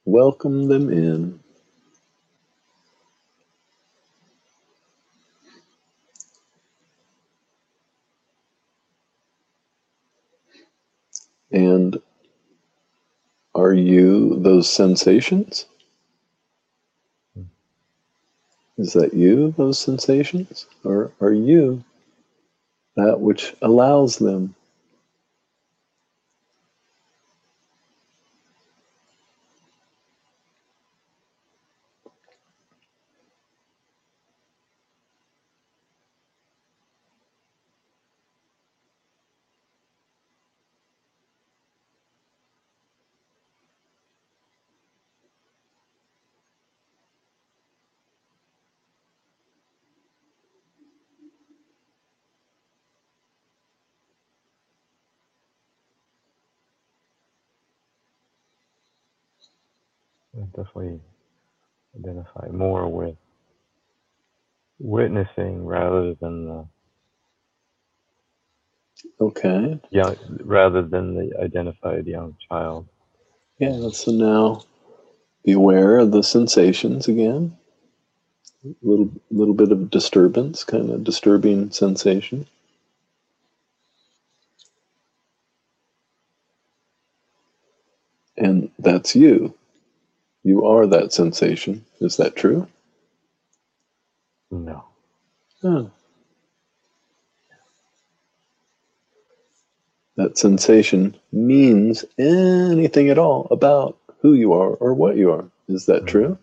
Welcome 0.04 0.66
them 0.68 0.90
in. 0.90 1.41
And 11.52 12.00
are 13.54 13.74
you 13.74 14.40
those 14.40 14.70
sensations? 14.70 15.66
Is 18.78 18.94
that 18.94 19.14
you, 19.14 19.52
those 19.56 19.78
sensations? 19.78 20.66
Or 20.84 21.12
are 21.20 21.32
you 21.32 21.84
that 22.96 23.20
which 23.20 23.54
allows 23.62 24.18
them? 24.18 24.54
I 60.36 60.46
definitely 60.64 61.00
identify 61.98 62.48
more 62.52 62.88
with 62.88 63.16
witnessing 64.80 65.64
rather 65.66 66.14
than 66.20 66.46
the 66.48 66.68
Okay. 69.20 69.80
young, 69.90 70.16
rather 70.44 70.82
than 70.82 71.14
the 71.14 71.38
identified 71.42 72.06
young 72.06 72.36
child. 72.50 72.88
Yeah, 73.58 73.90
so 73.90 74.12
now 74.12 74.64
be 75.44 75.52
aware 75.52 75.98
of 75.98 76.12
the 76.12 76.22
sensations 76.22 77.08
again. 77.08 77.56
A 78.66 78.70
little 78.82 79.10
little 79.30 79.54
bit 79.54 79.72
of 79.72 79.90
disturbance, 79.90 80.64
kind 80.64 80.90
of 80.90 81.04
disturbing 81.04 81.70
sensation. 81.72 82.46
And 88.38 88.70
that's 88.78 89.16
you. 89.16 89.54
You 90.44 90.66
are 90.66 90.86
that 90.86 91.12
sensation. 91.12 91.84
Is 92.00 92.16
that 92.16 92.36
true? 92.36 92.66
No. 94.50 94.84
Oh. 95.62 95.90
That 100.16 100.36
sensation 100.36 101.16
means 101.32 102.04
anything 102.18 103.08
at 103.08 103.18
all 103.18 103.46
about 103.50 103.96
who 104.20 104.34
you 104.34 104.52
are 104.52 104.70
or 104.74 104.94
what 104.94 105.16
you 105.16 105.32
are. 105.32 105.44
Is 105.68 105.86
that 105.86 106.00
hmm. 106.00 106.06
true? 106.06 106.38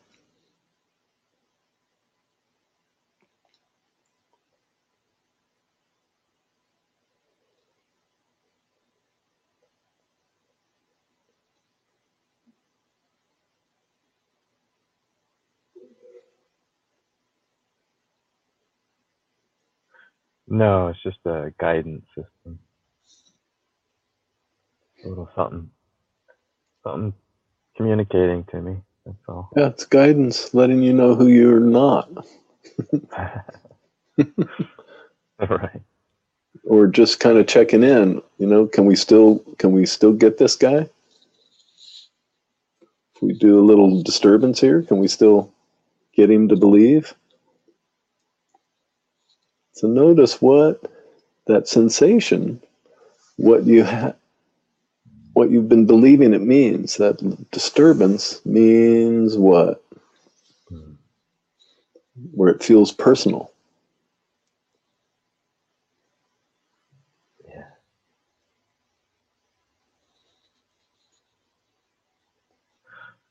No, 20.49 20.89
it's 20.89 21.03
just 21.03 21.19
a 21.25 21.53
guidance 21.59 22.05
system. 22.15 22.59
A 25.05 25.09
little 25.09 25.29
something, 25.35 25.69
something 26.83 27.13
communicating 27.77 28.45
to 28.51 28.61
me. 28.61 28.77
That's 29.05 29.17
all. 29.29 29.51
Yeah, 29.57 29.67
it's 29.67 29.85
guidance 29.85 30.53
letting 30.53 30.83
you 30.83 30.93
know 30.93 31.15
who 31.15 31.27
you're 31.27 31.59
not. 31.61 32.09
right. 35.49 35.81
or 36.65 36.87
just 36.87 37.19
kind 37.19 37.37
of 37.37 37.47
checking 37.47 37.83
in 37.83 38.21
you 38.37 38.47
know 38.47 38.67
can 38.67 38.85
we 38.85 38.95
still 38.95 39.39
can 39.57 39.71
we 39.71 39.85
still 39.85 40.13
get 40.13 40.37
this 40.37 40.55
guy 40.55 40.79
if 43.15 43.21
we 43.21 43.33
do 43.33 43.59
a 43.59 43.65
little 43.65 44.01
disturbance 44.03 44.59
here 44.61 44.83
can 44.83 44.99
we 44.99 45.07
still 45.07 45.51
get 46.15 46.31
him 46.31 46.47
to 46.49 46.55
believe 46.55 47.13
so 49.79 49.87
notice 49.87 50.41
what 50.41 50.81
that 51.47 51.67
sensation 51.67 52.61
what 53.37 53.65
you 53.65 53.85
ha- 53.85 54.13
what 55.33 55.51
you've 55.51 55.69
been 55.69 55.85
believing 55.87 56.33
it 56.33 56.41
means 56.41 56.97
that 56.97 57.17
disturbance 57.51 58.45
means 58.45 59.37
what 59.37 59.83
where 62.33 62.49
it 62.49 62.63
feels 62.63 62.91
personal 62.91 63.51
Yeah. 67.47 67.63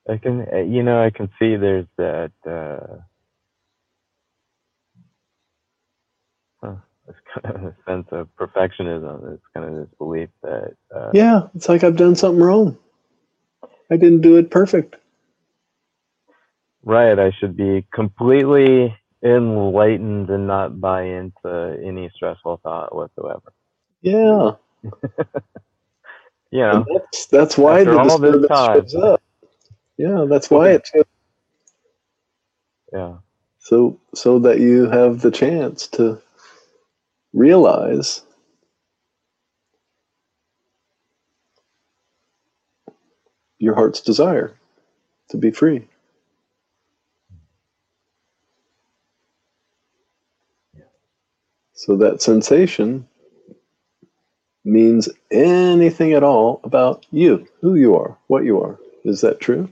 I 0.08 0.18
can, 0.18 0.46
uh, 0.52 0.58
you 0.58 0.82
know, 0.82 1.02
I 1.02 1.10
can 1.10 1.30
see 1.38 1.56
there's 1.56 1.86
that. 1.98 2.32
Uh, 2.46 3.07
huh, 7.08 7.14
it's 7.38 7.46
kind 7.46 7.66
of 7.68 7.74
sense 7.88 8.08
of 8.12 8.28
perfectionism. 8.40 9.34
It's 9.34 9.44
kind 9.54 9.66
of 9.68 9.74
this 9.76 9.88
belief 9.98 10.30
that. 10.42 10.74
Uh, 10.94 11.12
yeah 11.12 11.48
it's 11.56 11.68
like 11.68 11.84
i've 11.84 11.96
done 11.96 12.16
something 12.16 12.42
wrong 12.42 12.78
i 13.90 13.96
didn't 13.96 14.22
do 14.22 14.36
it 14.36 14.50
perfect 14.50 14.96
Right. 16.84 17.18
I 17.18 17.32
should 17.40 17.56
be 17.56 17.86
completely 17.94 18.94
enlightened 19.24 20.30
and 20.30 20.46
not 20.46 20.80
buy 20.80 21.04
into 21.04 21.78
any 21.84 22.10
stressful 22.16 22.60
thought 22.64 22.94
whatsoever. 22.94 23.52
yeah 24.02 24.52
yeah. 26.52 26.72
And 26.72 26.86
that's 26.86 27.26
that's 27.26 27.58
why 27.58 27.84
After 27.84 27.98
the 27.98 27.98
all 27.98 28.18
this 28.18 28.38
time. 28.48 28.82
shows 28.82 28.94
up. 28.96 29.22
Yeah, 29.98 30.26
that's 30.28 30.50
why 30.50 30.70
it's 30.72 30.92
yeah. 32.92 33.16
so 33.60 33.98
so 34.14 34.38
that 34.40 34.60
you 34.60 34.88
have 34.90 35.20
the 35.22 35.30
chance 35.30 35.88
to 35.88 36.20
realize 37.38 38.22
your 43.58 43.76
heart's 43.76 44.00
desire 44.00 44.56
to 45.30 45.36
be 45.36 45.50
free. 45.52 45.86
So 51.74 51.96
that 51.98 52.22
sensation 52.22 53.06
means 54.64 55.08
anything 55.30 56.12
at 56.12 56.24
all 56.24 56.60
about 56.64 57.06
you, 57.10 57.46
who 57.60 57.76
you 57.76 57.94
are, 57.94 58.18
what 58.26 58.44
you 58.44 58.60
are. 58.60 58.78
Is 59.04 59.20
that 59.20 59.40
true? 59.40 59.70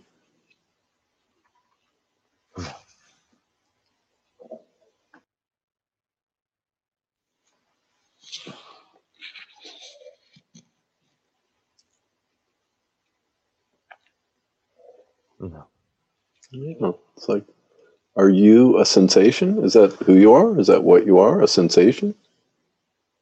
Are 18.17 18.31
you 18.31 18.79
a 18.79 18.87
sensation? 18.87 19.63
Is 19.65 19.75
that 19.75 19.93
who 20.05 20.15
you 20.15 20.33
are? 20.33 20.59
Is 20.59 20.67
that 20.69 20.85
what 20.85 21.07
you 21.07 21.19
are? 21.19 21.43
A 21.43 21.49
sensation? 21.49 22.15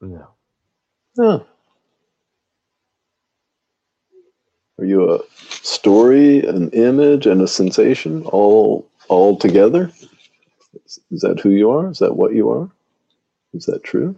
No. 0.00 0.28
No. 1.16 1.46
Are 4.78 4.84
you 4.84 5.14
a 5.14 5.20
story, 5.38 6.44
an 6.46 6.70
image, 6.70 7.26
and 7.26 7.40
a 7.42 7.48
sensation 7.48 8.24
all 8.26 8.88
all 9.08 9.36
together? 9.36 9.92
Is, 10.84 11.00
is 11.10 11.20
that 11.22 11.40
who 11.40 11.50
you 11.50 11.70
are? 11.70 11.90
Is 11.90 11.98
that 12.00 12.16
what 12.16 12.34
you 12.34 12.50
are? 12.50 12.70
Is 13.54 13.66
that 13.66 13.84
true? 13.84 14.16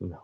No. 0.00 0.22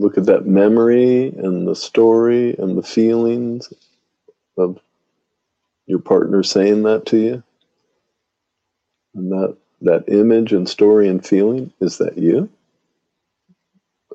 Look 0.00 0.18
at 0.18 0.26
that 0.26 0.46
memory 0.46 1.28
and 1.28 1.66
the 1.66 1.76
story 1.76 2.56
and 2.58 2.78
the 2.78 2.82
feelings 2.82 3.72
of 4.58 4.80
your 5.86 6.00
partner 6.00 6.42
saying 6.42 6.84
that 6.84 7.06
to 7.06 7.18
you. 7.18 7.42
And 9.14 9.32
that 9.32 9.56
that 9.82 10.08
image 10.08 10.52
and 10.52 10.68
story 10.68 11.08
and 11.08 11.24
feeling, 11.26 11.72
is 11.80 11.98
that 11.98 12.18
you? 12.18 12.48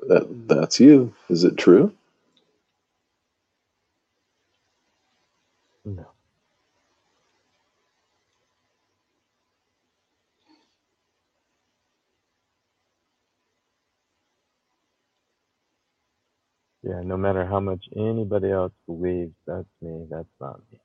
That 0.08 0.48
that's 0.48 0.80
you. 0.80 1.14
Is 1.30 1.44
it 1.44 1.56
true? 1.56 1.92
No. 5.84 6.06
Yeah, 16.82 17.02
no 17.04 17.18
matter 17.18 17.46
how 17.46 17.60
much 17.60 17.86
anybody 17.96 18.50
else 18.52 18.72
believes 18.86 19.34
that's 19.46 19.68
me, 19.82 20.06
that's 20.10 20.28
not 20.40 20.60
me. 20.72 20.80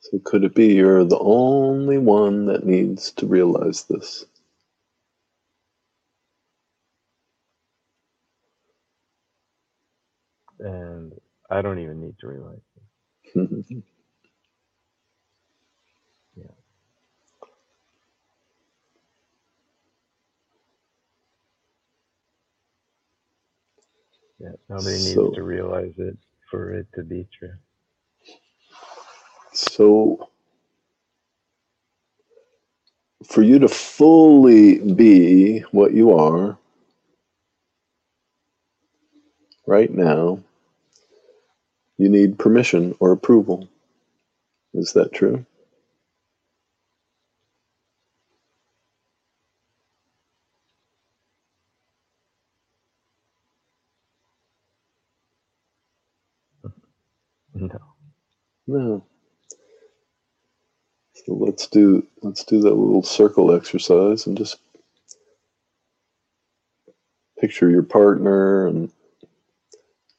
So 0.00 0.20
could 0.24 0.44
it 0.44 0.54
be 0.54 0.74
you're 0.74 1.04
the 1.04 1.18
only 1.18 1.98
one 1.98 2.46
that 2.46 2.66
needs 2.66 3.12
to 3.12 3.26
realize 3.26 3.84
this? 3.84 4.26
And 10.60 11.12
I 11.50 11.62
don't 11.62 11.80
even 11.80 12.00
need 12.00 12.18
to 12.20 12.28
realize 12.28 12.60
it. 13.36 13.84
Yeah, 24.38 24.50
nobody 24.68 24.96
needs 24.96 25.14
to 25.36 25.42
realize 25.42 25.94
it 25.98 26.16
for 26.50 26.72
it 26.74 26.86
to 26.94 27.02
be 27.02 27.28
true. 27.38 27.54
So, 29.52 30.28
for 33.24 33.42
you 33.42 33.58
to 33.60 33.68
fully 33.68 34.78
be 34.78 35.60
what 35.72 35.94
you 35.94 36.12
are 36.12 36.58
right 39.66 39.90
now, 39.92 40.40
you 41.98 42.08
need 42.10 42.38
permission 42.38 42.94
or 43.00 43.12
approval. 43.12 43.68
Is 44.74 44.92
that 44.92 45.12
true? 45.12 45.46
No. 57.56 57.78
No. 58.66 59.06
So 61.14 61.34
let's 61.34 61.66
do 61.68 62.06
let's 62.22 62.44
do 62.44 62.60
that 62.60 62.74
little 62.74 63.02
circle 63.02 63.54
exercise 63.54 64.26
and 64.26 64.36
just 64.36 64.58
picture 67.40 67.70
your 67.70 67.82
partner 67.82 68.66
and 68.66 68.92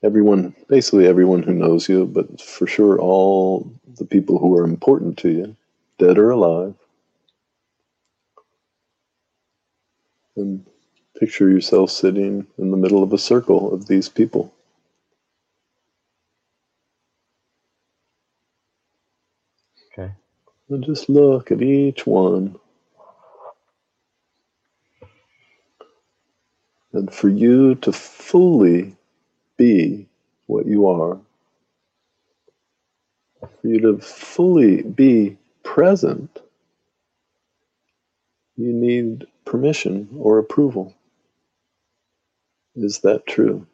everyone 0.03 0.55
basically 0.67 1.07
everyone 1.07 1.43
who 1.43 1.53
knows 1.53 1.87
you, 1.87 2.05
but 2.05 2.41
for 2.41 2.67
sure 2.67 2.99
all 2.99 3.71
the 3.97 4.05
people 4.05 4.39
who 4.39 4.57
are 4.57 4.63
important 4.65 5.17
to 5.19 5.29
you, 5.29 5.55
dead 5.99 6.17
or 6.17 6.31
alive. 6.31 6.73
And 10.35 10.65
picture 11.19 11.49
yourself 11.49 11.91
sitting 11.91 12.47
in 12.57 12.71
the 12.71 12.77
middle 12.77 13.03
of 13.03 13.13
a 13.13 13.19
circle 13.19 13.73
of 13.73 13.87
these 13.87 14.09
people. 14.09 14.53
Okay. 19.97 20.11
And 20.69 20.83
just 20.83 21.09
look 21.09 21.51
at 21.51 21.61
each 21.61 22.05
one. 22.05 22.55
And 26.93 27.13
for 27.13 27.29
you 27.29 27.75
to 27.75 27.91
fully 27.91 28.95
be 29.57 30.07
what 30.45 30.65
you 30.65 30.87
are, 30.87 31.19
for 33.39 33.67
you 33.67 33.79
to 33.81 33.99
fully 33.99 34.83
be 34.83 35.37
present, 35.63 36.39
you 38.55 38.73
need 38.73 39.27
permission 39.45 40.09
or 40.17 40.39
approval. 40.39 40.93
Is 42.75 42.99
that 42.99 43.25
true? 43.27 43.65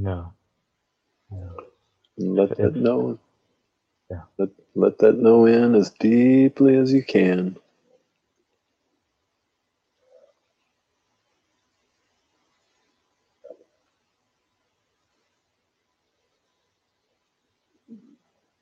No. 0.00 0.32
No. 1.30 1.56
Let 2.18 2.56
that 2.58 2.76
know. 2.76 3.18
Yeah. 4.10 4.22
Let, 4.38 4.48
let 4.74 4.98
that 4.98 5.18
know 5.18 5.46
in 5.46 5.74
as 5.74 5.90
deeply 5.90 6.76
as 6.76 6.92
you 6.92 7.02
can. 7.04 7.56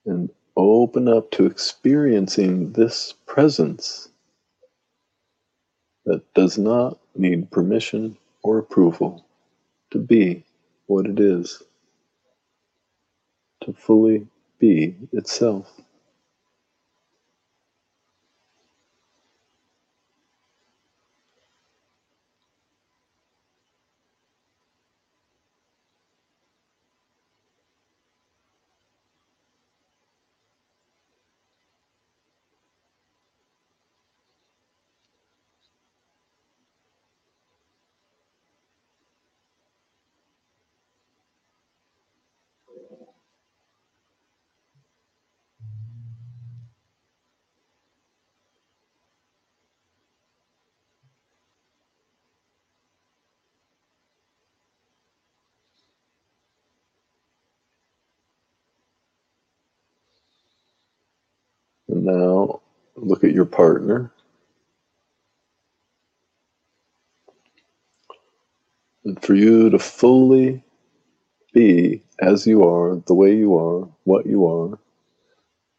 And 0.07 0.31
open 0.57 1.09
up 1.09 1.31
to 1.33 1.47
experiencing 1.47 2.73
this 2.73 3.15
presence 3.27 4.09
that 6.07 6.23
does 6.35 6.59
not 6.59 6.99
need 7.17 7.51
permission 7.51 8.17
or 8.43 8.59
approval 8.59 9.25
to 9.93 9.99
be 9.99 10.45
what 10.89 11.07
it 11.07 11.21
is 11.21 11.63
to 13.63 13.73
fully 13.75 14.27
be 14.59 14.97
itself. 15.13 15.81
And 61.89 62.05
now 62.05 62.61
look 62.97 63.25
at 63.25 63.33
your 63.33 63.47
partner. 63.69 64.11
And 69.05 69.23
for 69.23 69.35
you 69.35 69.69
to 69.69 69.79
fully 69.79 70.63
be 71.53 72.03
as 72.19 72.47
you 72.47 72.65
are, 72.65 72.97
the 73.07 73.13
way 73.13 73.37
you 73.37 73.59
are, 73.59 73.87
what 74.05 74.25
you 74.25 74.47
are, 74.47 74.79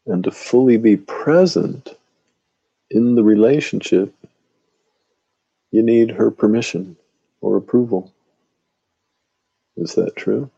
and 0.06 0.22
to 0.22 0.30
fully 0.30 0.76
be 0.76 0.96
present 0.98 1.88
in 2.90 3.16
the 3.16 3.24
relationship, 3.24 4.14
you 5.72 5.82
need 5.82 6.12
her 6.12 6.30
permission 6.30 6.96
or 7.40 7.56
approval. 7.56 8.12
Is 9.76 9.96
that 9.96 10.14
true? 10.14 10.48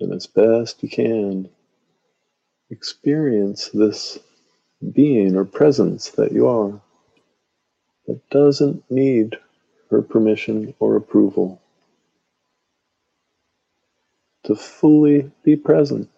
And 0.00 0.12
as 0.14 0.26
best 0.26 0.82
you 0.82 0.88
can, 0.88 1.50
experience 2.70 3.68
this 3.74 4.18
being 4.92 5.36
or 5.36 5.44
presence 5.44 6.10
that 6.10 6.32
you 6.32 6.48
are 6.48 6.80
that 8.06 8.20
doesn't 8.30 8.90
need 8.90 9.36
her 9.90 10.02
permission 10.02 10.74
or 10.78 10.96
approval 10.96 11.60
to 14.44 14.54
fully 14.54 15.30
be 15.44 15.56
present. 15.56 16.08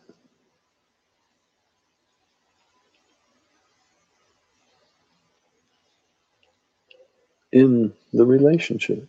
In 7.52 7.92
the 8.14 8.24
relationship. 8.24 9.06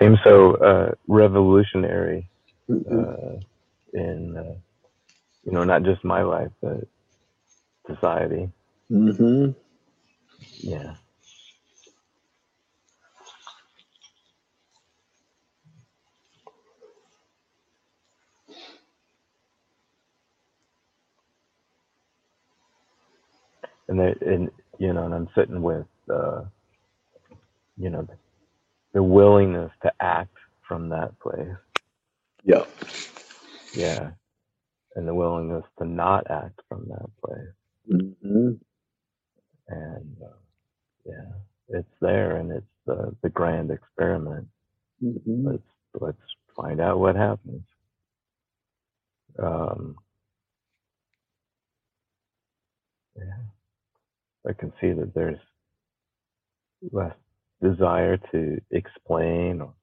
Seems 0.00 0.18
so 0.24 0.54
uh, 0.56 0.92
revolutionary 1.08 2.28
Mhm. 2.70 2.86
uh, 2.92 3.40
in 3.94 4.36
uh, 4.36 4.54
you 5.44 5.52
know 5.52 5.64
not 5.64 5.84
just 5.84 6.04
my 6.04 6.22
life 6.22 6.52
but 6.62 6.88
society. 7.86 8.50
Mm-hmm. 8.90 9.52
Yeah. 10.62 10.94
And 23.88 24.00
they, 24.00 24.14
and 24.26 24.50
you 24.78 24.92
know, 24.92 25.04
and 25.04 25.14
I'm 25.14 25.28
sitting 25.36 25.62
with 25.62 25.86
uh, 26.10 26.42
you 27.78 27.90
know 27.90 28.06
the, 28.96 29.02
willingness 29.04 29.72
to 29.84 29.92
act 30.00 30.36
from 30.68 30.90
that 30.90 31.18
place. 31.20 31.56
Yeah. 32.44 32.64
Yeah. 33.74 34.10
And 34.96 35.08
the 35.08 35.14
willingness 35.14 35.64
to 35.78 35.86
not 35.86 36.30
act 36.30 36.60
from 36.68 36.86
that 36.88 37.10
place. 37.24 37.54
Mhm. 38.02 38.60
And 39.68 40.16
uh, 40.22 40.36
yeah, 41.06 41.32
it's 41.68 41.88
there 42.00 42.36
and 42.36 42.52
it's 42.52 42.66
the, 42.86 43.16
the 43.22 43.30
grand 43.30 43.70
experiment. 43.72 44.48
Mhm. 45.04 45.44
Let's 45.46 45.68
let's 46.00 46.18
find 46.56 46.80
out 46.80 47.00
what 47.00 47.16
happens. 47.16 47.64
Um, 49.38 49.96
yeah, 53.16 53.38
I 54.48 54.54
can 54.54 54.72
see 54.80 54.92
that 54.92 55.14
there's 55.14 55.40
less 56.92 57.16
desire 57.62 58.18
to 58.32 58.60
explain 58.70 59.60
or 59.60 59.74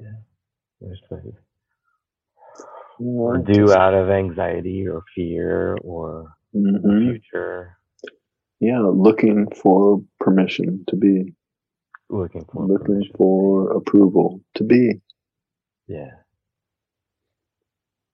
yeah, 0.00 0.20
there's 0.80 1.00
the, 1.10 1.32
or 2.98 3.38
do 3.38 3.72
out 3.72 3.94
of 3.94 4.10
anxiety 4.10 4.86
or 4.88 5.02
fear 5.14 5.76
or 5.82 6.34
Mhm. 6.54 7.12
future. 7.12 7.78
Yeah, 8.60 8.80
looking 8.80 9.50
for 9.52 10.02
permission 10.20 10.84
to 10.88 10.96
be, 10.96 11.34
looking 12.10 12.44
for 12.46 12.66
looking 12.66 12.86
permission. 12.86 13.14
for 13.16 13.72
approval 13.72 14.42
to 14.54 14.64
be, 14.64 15.00
yeah. 15.88 16.10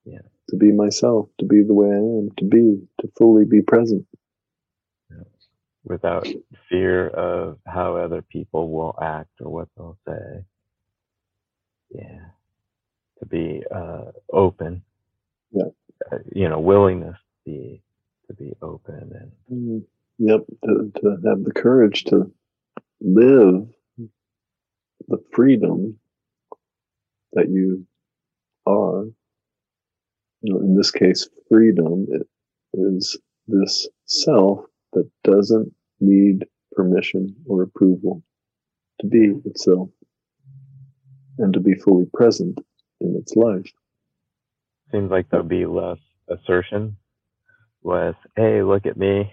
Yeah. 0.04 0.20
To 0.50 0.57
be 0.57 0.72
myself, 0.72 1.28
to 1.38 1.44
be 1.46 1.62
the 1.62 1.74
way 1.74 1.88
I 1.90 1.98
am, 1.98 2.30
to 2.38 2.44
be, 2.44 2.80
fully 3.19 3.45
be 3.47 3.62
present. 3.62 4.07
without 5.85 6.27
fear 6.69 7.09
of 7.09 7.59
how 7.67 7.97
other 7.97 8.23
people 8.23 8.71
will 8.71 8.95
act 9.03 9.31
or 9.41 9.51
what 9.53 9.69
they'll 9.77 9.99
say. 10.07 10.45
Yeah. 11.91 12.21
To 13.21 13.27
be 13.27 13.64
uh, 13.75 14.12
open. 14.33 14.83
Yeah. 15.53 15.64
Uh, 16.12 16.19
you 16.35 16.49
know, 16.49 16.61
willingness 16.61 17.17
to 17.17 17.51
be 17.51 17.83
to 18.29 18.35
be 18.35 18.55
open 18.62 19.12
and 19.21 19.33
Mm, 19.53 19.85
Yep, 20.19 20.41
to, 20.64 20.93
to 21.03 21.11
have 21.27 21.45
the 21.45 21.53
courage 21.55 22.05
to 22.05 22.33
live 23.01 23.69
the 25.09 25.19
freedom 25.33 25.99
that 27.35 27.49
you 27.51 27.87
are. 28.67 29.05
You 30.43 30.55
know, 30.55 30.61
in 30.61 30.77
this 30.77 30.91
case, 30.93 31.29
freedom 31.51 32.07
i- 32.14 32.36
is 32.77 33.18
this 33.49 33.89
self 34.05 34.61
that 34.93 35.09
doesn't 35.24 35.72
need 36.01 36.47
permission 36.72 37.35
or 37.47 37.62
approval 37.62 38.22
to 39.01 39.07
be 39.07 39.33
itself 39.45 39.89
and 41.39 41.53
to 41.55 41.61
be 41.61 41.74
fully 41.74 42.07
present 42.14 42.59
in 43.01 43.16
its 43.16 43.35
life. 43.37 43.70
seems 44.93 45.11
like 45.11 45.29
there'll 45.31 45.47
be 45.47 45.66
less 45.66 45.99
assertion, 46.29 46.97
less, 47.83 48.14
hey, 48.37 48.62
look 48.62 48.87
at 48.87 48.97
me. 48.97 49.33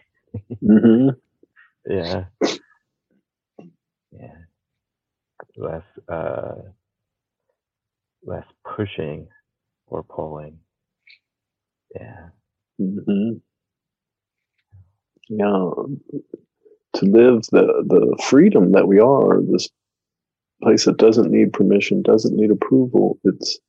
hmm 0.62 1.10
Yeah. 1.90 2.26
Yeah. 4.12 4.36
Less 5.58 5.84
uh 6.08 6.56
less 8.26 8.46
pushing 8.64 9.28
or 9.88 10.04
pulling. 10.04 10.60
Yeah. 11.96 12.30
Hmm 12.78 13.34
Yeah, 15.30 15.72
to 16.96 17.06
live 17.06 17.44
the 17.52 17.84
the 17.88 18.24
freedom 18.24 18.72
that 18.74 18.88
we 18.88 19.00
are, 19.00 19.42
this 19.42 19.70
place 20.62 20.86
that 20.86 20.98
doesn't 20.98 21.32
need 21.32 21.54
permission, 21.54 22.02
doesn't 22.02 22.36
need 22.36 22.52
approval. 22.52 23.20
It's 23.24 23.60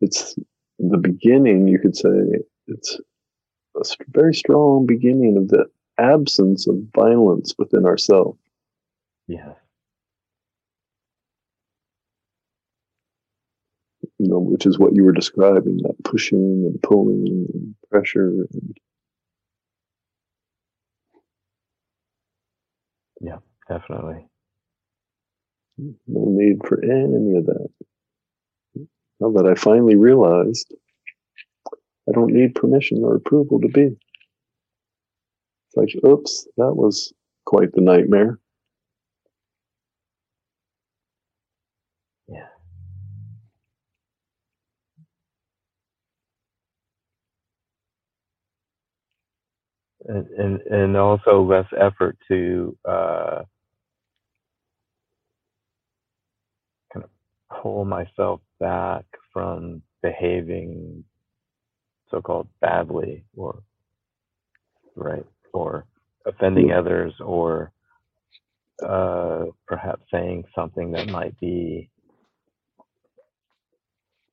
it's 0.00 0.34
the 0.78 0.98
beginning. 0.98 1.68
You 1.68 1.78
could 1.78 1.96
say 1.96 2.10
it's 2.66 3.00
a 3.76 3.82
very 4.08 4.34
strong 4.34 4.86
beginning 4.86 5.36
of 5.36 5.48
the 5.48 5.66
absence 5.98 6.66
of 6.66 6.76
violence 6.94 7.54
within 7.58 7.86
ourselves. 7.86 8.38
Yes. 9.26 9.56
You 14.24 14.30
know, 14.30 14.38
which 14.38 14.64
is 14.64 14.78
what 14.78 14.94
you 14.94 15.04
were 15.04 15.12
describing, 15.12 15.76
that 15.82 16.02
pushing 16.04 16.64
and 16.70 16.82
pulling 16.82 17.46
and 17.52 17.74
pressure. 17.90 18.28
And, 18.52 18.76
Yeah, 23.20 23.38
definitely. 23.68 24.26
no 25.78 26.24
need 26.28 26.66
for 26.66 26.82
any 26.82 27.36
of 27.36 27.46
that. 27.46 27.68
Now 29.20 29.30
that 29.32 29.46
I 29.46 29.54
finally 29.54 29.96
realized 29.96 30.74
I 32.08 32.12
don't 32.12 32.32
need 32.32 32.54
permission 32.54 33.02
or 33.04 33.14
approval 33.16 33.60
to 33.60 33.68
be. 33.68 33.82
It's 35.66 35.76
like, 35.76 35.94
oops, 36.04 36.46
that 36.56 36.74
was 36.74 37.12
quite 37.44 37.72
the 37.72 37.80
nightmare. 37.80 38.38
And, 50.06 50.26
and 50.28 50.60
and 50.62 50.96
also 50.96 51.42
less 51.42 51.66
effort 51.80 52.18
to 52.28 52.76
uh, 52.86 53.42
kind 56.92 57.04
of 57.04 57.10
pull 57.62 57.84
myself 57.84 58.40
back 58.60 59.04
from 59.32 59.82
behaving 60.02 61.04
so-called 62.10 62.48
badly 62.60 63.24
or 63.36 63.62
right 64.96 65.24
or 65.52 65.86
offending 66.26 66.72
others 66.72 67.14
or 67.20 67.72
uh, 68.86 69.46
perhaps 69.66 70.02
saying 70.12 70.44
something 70.54 70.92
that 70.92 71.08
might 71.08 71.38
be 71.40 71.90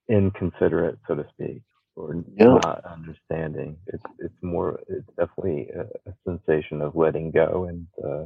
inconsiderate, 0.09 0.99
so 1.07 1.15
to 1.15 1.25
speak, 1.33 1.61
or 1.95 2.23
Yeah. 2.35 2.59
not 2.63 2.85
understanding. 2.85 3.77
It's 3.87 4.03
it's 4.19 4.43
more. 4.43 4.79
It's 4.89 5.07
definitely 5.17 5.69
a, 5.75 5.81
a 6.09 6.13
sensation 6.25 6.81
of 6.81 6.95
letting 6.95 7.31
go 7.31 7.65
and 7.65 7.87
uh, 8.03 8.25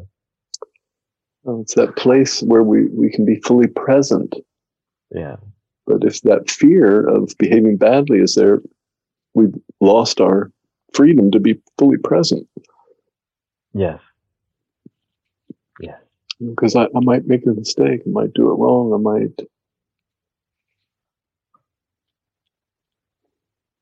Uh, 1.47 1.59
It's 1.59 1.75
that 1.75 1.95
place 1.95 2.41
where 2.43 2.63
we, 2.63 2.87
we 2.87 3.09
can 3.09 3.25
be 3.25 3.37
fully 3.45 3.67
present. 3.67 4.35
yeah, 5.13 5.37
But 5.87 6.03
if 6.03 6.21
that 6.21 6.49
fear 6.49 7.07
of 7.07 7.33
behaving 7.37 7.77
badly 7.77 8.19
is 8.19 8.35
there, 8.35 8.59
we've 9.35 9.55
lost 9.81 10.21
our 10.21 10.51
freedom 10.93 11.31
to 11.31 11.39
be 11.39 11.61
fully 11.77 11.97
present. 11.97 12.47
yes, 13.73 13.99
yes, 15.79 15.99
Because 16.39 16.75
I, 16.75 16.83
I 16.85 16.99
might 17.01 17.27
make 17.27 17.45
a 17.45 17.51
mistake, 17.53 18.01
I 18.05 18.09
might 18.09 18.33
do 18.33 18.49
it 18.51 18.55
wrong, 18.55 18.93
I 18.93 18.97
might. 18.97 19.47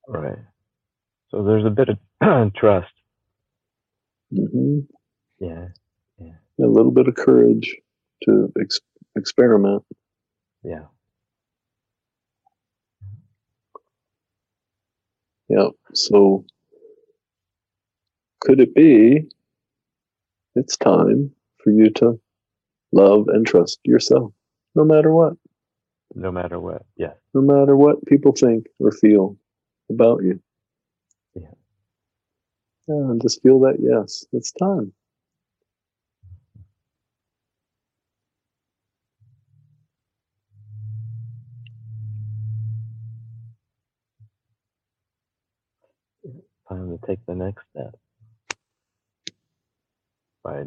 Right. 0.07 0.39
So 1.29 1.43
there's 1.43 1.65
a 1.65 1.69
bit 1.69 1.89
of 1.89 2.53
trust. 2.55 2.91
mhm, 4.33 4.87
Yeah, 5.39 5.67
A 6.59 6.67
little 6.67 6.91
bit 6.91 7.07
of 7.07 7.15
courage 7.15 7.75
to 8.23 8.51
ex- 8.61 8.79
experiment. 9.17 9.83
yeah, 10.63 10.85
Yeah. 15.49 15.69
So 15.93 16.45
could 18.41 18.59
it 18.59 18.73
be 18.75 19.29
it's 20.55 20.77
time 20.77 21.31
for 21.63 21.71
you 21.71 21.89
to 21.91 22.19
love 22.91 23.27
and 23.29 23.45
trust 23.45 23.79
yourself, 23.85 24.33
no 24.75 24.83
matter 24.85 25.11
what, 25.13 25.33
no 26.15 26.31
matter 26.31 26.59
what. 26.59 26.85
Yeah. 26.97 27.13
no 27.33 27.41
matter 27.41 27.75
what 27.75 28.05
people 28.05 28.33
think 28.33 28.67
or 28.79 28.91
feel 28.91 29.37
about 29.89 30.23
you? 30.23 30.39
Yeah. 31.35 31.53
And 32.87 33.21
just 33.21 33.41
feel 33.41 33.59
that 33.61 33.77
yes, 33.79 34.25
it's 34.31 34.51
time. 34.51 34.93
time 46.73 46.97
to 46.97 47.07
take 47.07 47.25
the 47.25 47.35
next 47.35 47.63
step 47.71 47.95
by 50.43 50.63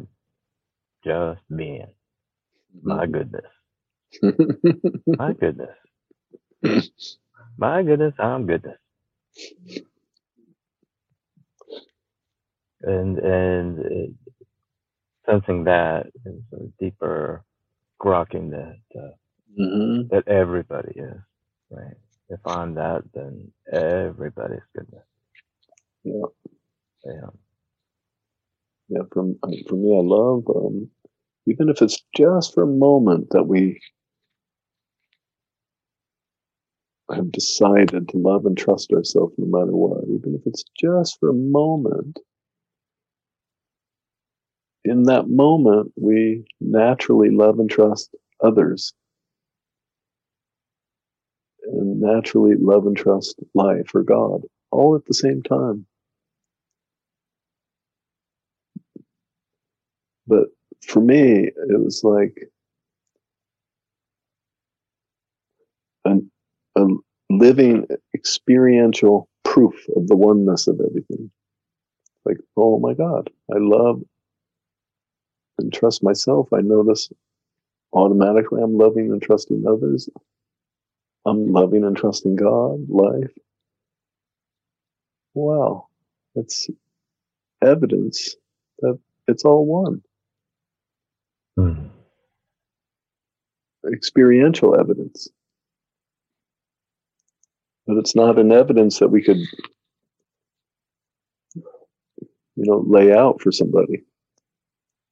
just 1.03 1.41
being. 1.55 1.87
My 2.81 3.05
mm-hmm. 3.05 3.13
goodness. 3.13 3.45
My 5.07 5.33
goodness. 5.33 5.77
My 7.57 7.83
goodness, 7.83 8.13
I'm 8.19 8.45
goodness. 8.45 8.77
And 12.81 13.17
and 13.19 13.79
it, 13.79 14.11
sensing 15.25 15.63
that 15.65 16.07
is 16.25 16.41
a 16.53 16.65
deeper 16.79 17.43
grokking 18.01 18.51
that 18.51 18.79
uh, 18.99 19.11
Mhm. 19.59 20.09
that 20.09 20.27
everybody 20.27 20.93
is 20.99 21.19
right. 21.71 21.97
If 22.29 22.39
I'm 22.47 22.75
that, 22.75 23.03
then 23.13 23.51
everybody's 23.71 24.63
goodness. 24.75 25.05
Yeah. 26.03 26.27
Yeah. 27.05 27.29
Yeah, 28.89 29.03
from 29.11 29.37
for 29.67 29.75
me, 29.75 29.97
I 29.97 30.01
love 30.01 30.43
um, 30.55 30.89
even 31.47 31.69
if 31.69 31.81
it's 31.81 32.03
just 32.15 32.53
for 32.53 32.63
a 32.63 32.67
moment 32.67 33.29
that 33.31 33.43
we 33.45 33.79
have 37.13 37.31
decided 37.31 38.09
to 38.09 38.17
love 38.17 38.45
and 38.45 38.57
trust 38.57 38.91
ourselves 38.91 39.33
no 39.37 39.45
matter 39.45 39.75
what, 39.75 40.03
even 40.05 40.35
if 40.35 40.41
it's 40.45 40.63
just 40.77 41.19
for 41.19 41.29
a 41.29 41.33
moment. 41.33 42.19
In 44.83 45.03
that 45.03 45.29
moment, 45.29 45.91
we 45.95 46.45
naturally 46.59 47.29
love 47.29 47.59
and 47.59 47.69
trust 47.69 48.15
others, 48.43 48.93
and 51.63 51.99
naturally 51.99 52.55
love 52.55 52.85
and 52.87 52.95
trust 52.95 53.39
life 53.53 53.93
or 53.93 54.03
God, 54.03 54.41
all 54.71 54.95
at 54.95 55.05
the 55.05 55.13
same 55.13 55.41
time. 55.43 55.85
But 60.27 60.47
for 60.85 61.01
me, 61.01 61.47
it 61.47 61.83
was 61.83 62.03
like 62.03 62.49
an, 66.05 66.29
a 66.77 66.87
living 67.31 67.87
experiential 68.15 69.29
proof 69.43 69.75
of 69.95 70.07
the 70.07 70.15
oneness 70.15 70.67
of 70.67 70.79
everything. 70.81 71.31
Like, 72.25 72.37
oh 72.57 72.79
my 72.79 72.93
God, 72.93 73.29
I 73.51 73.57
love 73.59 74.03
and 75.59 75.73
trust 75.73 76.03
myself. 76.03 76.49
I 76.53 76.61
notice 76.61 77.09
automatically 77.93 78.61
I'm 78.63 78.77
loving 78.77 79.11
and 79.11 79.21
trusting 79.21 79.65
others. 79.67 80.09
I'm 81.25 81.51
loving 81.51 81.83
and 81.83 81.97
trusting 81.97 82.35
God, 82.35 82.89
life. 82.89 83.31
Wow, 85.33 85.87
that's 86.35 86.69
evidence 87.63 88.35
that 88.79 88.99
it's 89.27 89.45
all 89.45 89.65
one. 89.65 90.01
Mm. 91.59 91.89
experiential 93.93 94.79
evidence. 94.79 95.29
But 97.87 97.97
it's 97.97 98.15
not 98.15 98.39
an 98.39 98.51
evidence 98.53 98.99
that 98.99 99.09
we 99.09 99.23
could, 99.23 99.37
you 99.37 99.47
know, 102.57 102.83
lay 102.87 103.13
out 103.13 103.41
for 103.41 103.51
somebody. 103.51 104.05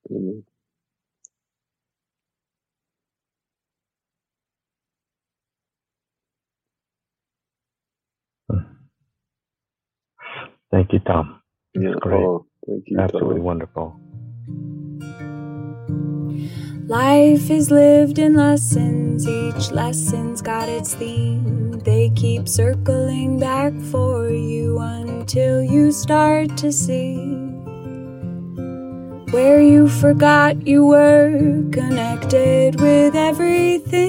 You 0.09 0.43
know, 8.49 8.65
Thank 10.71 10.93
you, 10.93 10.99
Tom. 10.99 11.41
yeah, 11.75 11.95
great. 12.01 12.21
oh, 12.21 12.47
thank 12.67 12.85
you. 12.87 12.97
Absolutely 12.99 13.41
Tom. 13.41 13.41
wonderful. 13.41 13.99
Life 16.87 17.49
is 17.49 17.71
lived 17.71 18.19
in 18.19 18.35
lessons, 18.35 19.27
each 19.27 19.71
lesson's 19.71 20.39
got 20.39 20.69
its 20.69 20.93
theme. 20.93 21.71
They 21.79 22.11
keep 22.15 22.47
circling 22.47 23.39
back 23.39 23.73
for 23.89 24.29
you 24.29 24.77
until 24.77 25.63
you 25.63 25.91
start 25.91 26.55
to 26.57 26.71
see 26.71 27.17
where 29.31 29.59
you 29.63 29.89
forgot 29.89 30.67
you 30.67 30.85
were 30.85 31.63
connected 31.71 32.79
with 32.79 33.15
everything. 33.15 34.03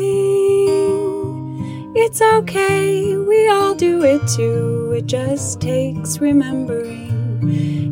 It's 1.97 2.21
okay, 2.21 3.17
we 3.17 3.49
all 3.49 3.75
do 3.75 4.05
it 4.05 4.21
too, 4.29 4.93
it 4.95 5.07
just 5.07 5.63
takes 5.63 6.19
remembering. 6.19 7.06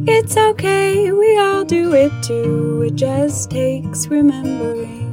It's 0.06 0.36
okay, 0.36 1.12
we 1.12 1.38
all 1.38 1.64
do 1.64 1.94
it 1.94 2.12
too. 2.22 2.82
It 2.86 2.94
just 2.94 3.50
takes 3.50 4.06
remembering. 4.08 5.04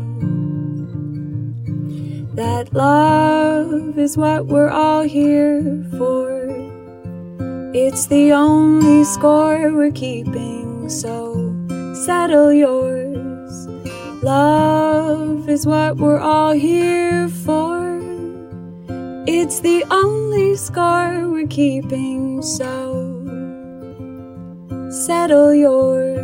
that 2.33 2.73
love 2.73 3.99
is 3.99 4.17
what 4.17 4.47
we're 4.47 4.69
all 4.69 5.03
here 5.03 5.85
for. 5.97 6.47
It's 7.73 8.07
the 8.07 8.31
only 8.31 9.03
score 9.03 9.71
we're 9.73 9.91
keeping, 9.91 10.89
so 10.89 11.53
settle 12.05 12.51
yours. 12.53 13.67
Love 14.23 15.49
is 15.49 15.65
what 15.65 15.97
we're 15.97 16.19
all 16.19 16.53
here 16.53 17.27
for. 17.29 17.99
It's 19.27 19.59
the 19.59 19.83
only 19.91 20.55
score 20.55 21.27
we're 21.27 21.47
keeping, 21.47 22.41
so 22.41 22.90
settle 24.91 25.53
yours. 25.53 26.19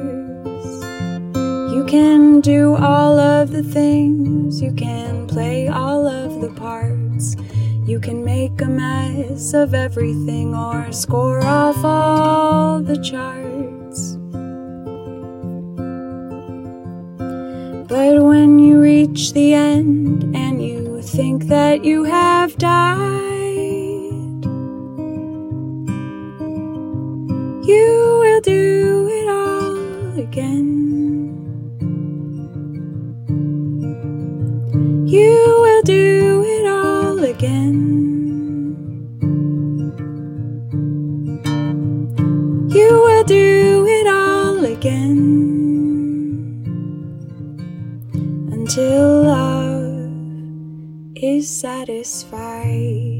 You 1.73 1.85
can 1.87 2.41
do 2.41 2.75
all 2.75 3.17
of 3.17 3.51
the 3.51 3.63
things, 3.63 4.61
you 4.61 4.73
can 4.73 5.25
play 5.27 5.67
all 5.69 6.05
of 6.05 6.41
the 6.41 6.49
parts. 6.49 7.35
You 7.87 8.01
can 8.01 8.25
make 8.25 8.61
a 8.61 8.65
mess 8.65 9.53
of 9.53 9.73
everything 9.73 10.53
or 10.53 10.91
score 10.91 11.41
off 11.41 11.85
all 11.85 12.81
the 12.81 13.01
charts. 13.01 14.17
But 17.87 18.21
when 18.21 18.59
you 18.59 18.81
reach 18.81 19.31
the 19.31 19.53
end 19.53 20.35
and 20.35 20.61
you 20.61 21.01
think 21.01 21.45
that 21.45 21.85
you 21.85 22.03
have 22.03 22.57
died, 22.57 24.43
you 27.65 28.06
will 28.37 28.41
do 28.41 29.07
it 29.09 29.27
all 29.29 30.19
again. 30.19 30.67
You 35.07 35.57
will 35.61 35.81
do 35.81 36.43
it 36.45 36.65
all 36.67 37.23
again. 37.23 37.77
You 42.69 42.89
will 43.05 43.23
do 43.23 43.87
it 43.87 44.07
all 44.07 44.65
again 44.65 45.17
until 48.51 49.23
love 49.23 50.11
is 51.15 51.49
satisfied. 51.49 53.16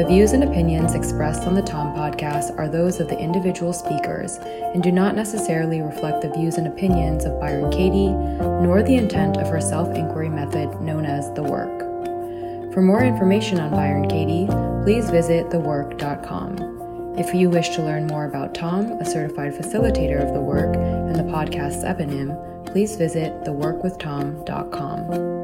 The 0.00 0.06
views 0.06 0.32
and 0.32 0.42
opinions 0.42 0.94
expressed 0.94 1.42
on 1.42 1.54
the 1.54 1.60
Tom 1.60 1.94
podcast 1.94 2.58
are 2.58 2.70
those 2.70 3.00
of 3.00 3.08
the 3.08 3.18
individual 3.18 3.74
speakers 3.74 4.38
and 4.38 4.82
do 4.82 4.90
not 4.90 5.14
necessarily 5.14 5.82
reflect 5.82 6.22
the 6.22 6.30
views 6.30 6.56
and 6.56 6.66
opinions 6.66 7.26
of 7.26 7.38
Byron 7.38 7.70
Katie, 7.70 8.08
nor 8.08 8.82
the 8.82 8.96
intent 8.96 9.36
of 9.36 9.48
her 9.48 9.60
self 9.60 9.94
inquiry 9.94 10.30
method 10.30 10.80
known 10.80 11.04
as 11.04 11.30
The 11.34 11.42
Work. 11.42 12.72
For 12.72 12.80
more 12.80 13.04
information 13.04 13.60
on 13.60 13.72
Byron 13.72 14.08
Katie, 14.08 14.46
please 14.84 15.10
visit 15.10 15.50
thework.com. 15.50 17.18
If 17.18 17.34
you 17.34 17.50
wish 17.50 17.68
to 17.76 17.82
learn 17.82 18.06
more 18.06 18.24
about 18.24 18.54
Tom, 18.54 18.92
a 18.92 19.04
certified 19.04 19.52
facilitator 19.52 20.26
of 20.26 20.32
the 20.32 20.40
work, 20.40 20.76
and 20.76 21.14
the 21.14 21.24
podcast's 21.24 21.84
eponym, 21.84 22.64
please 22.64 22.96
visit 22.96 23.44
theworkwithtom.com. 23.44 25.39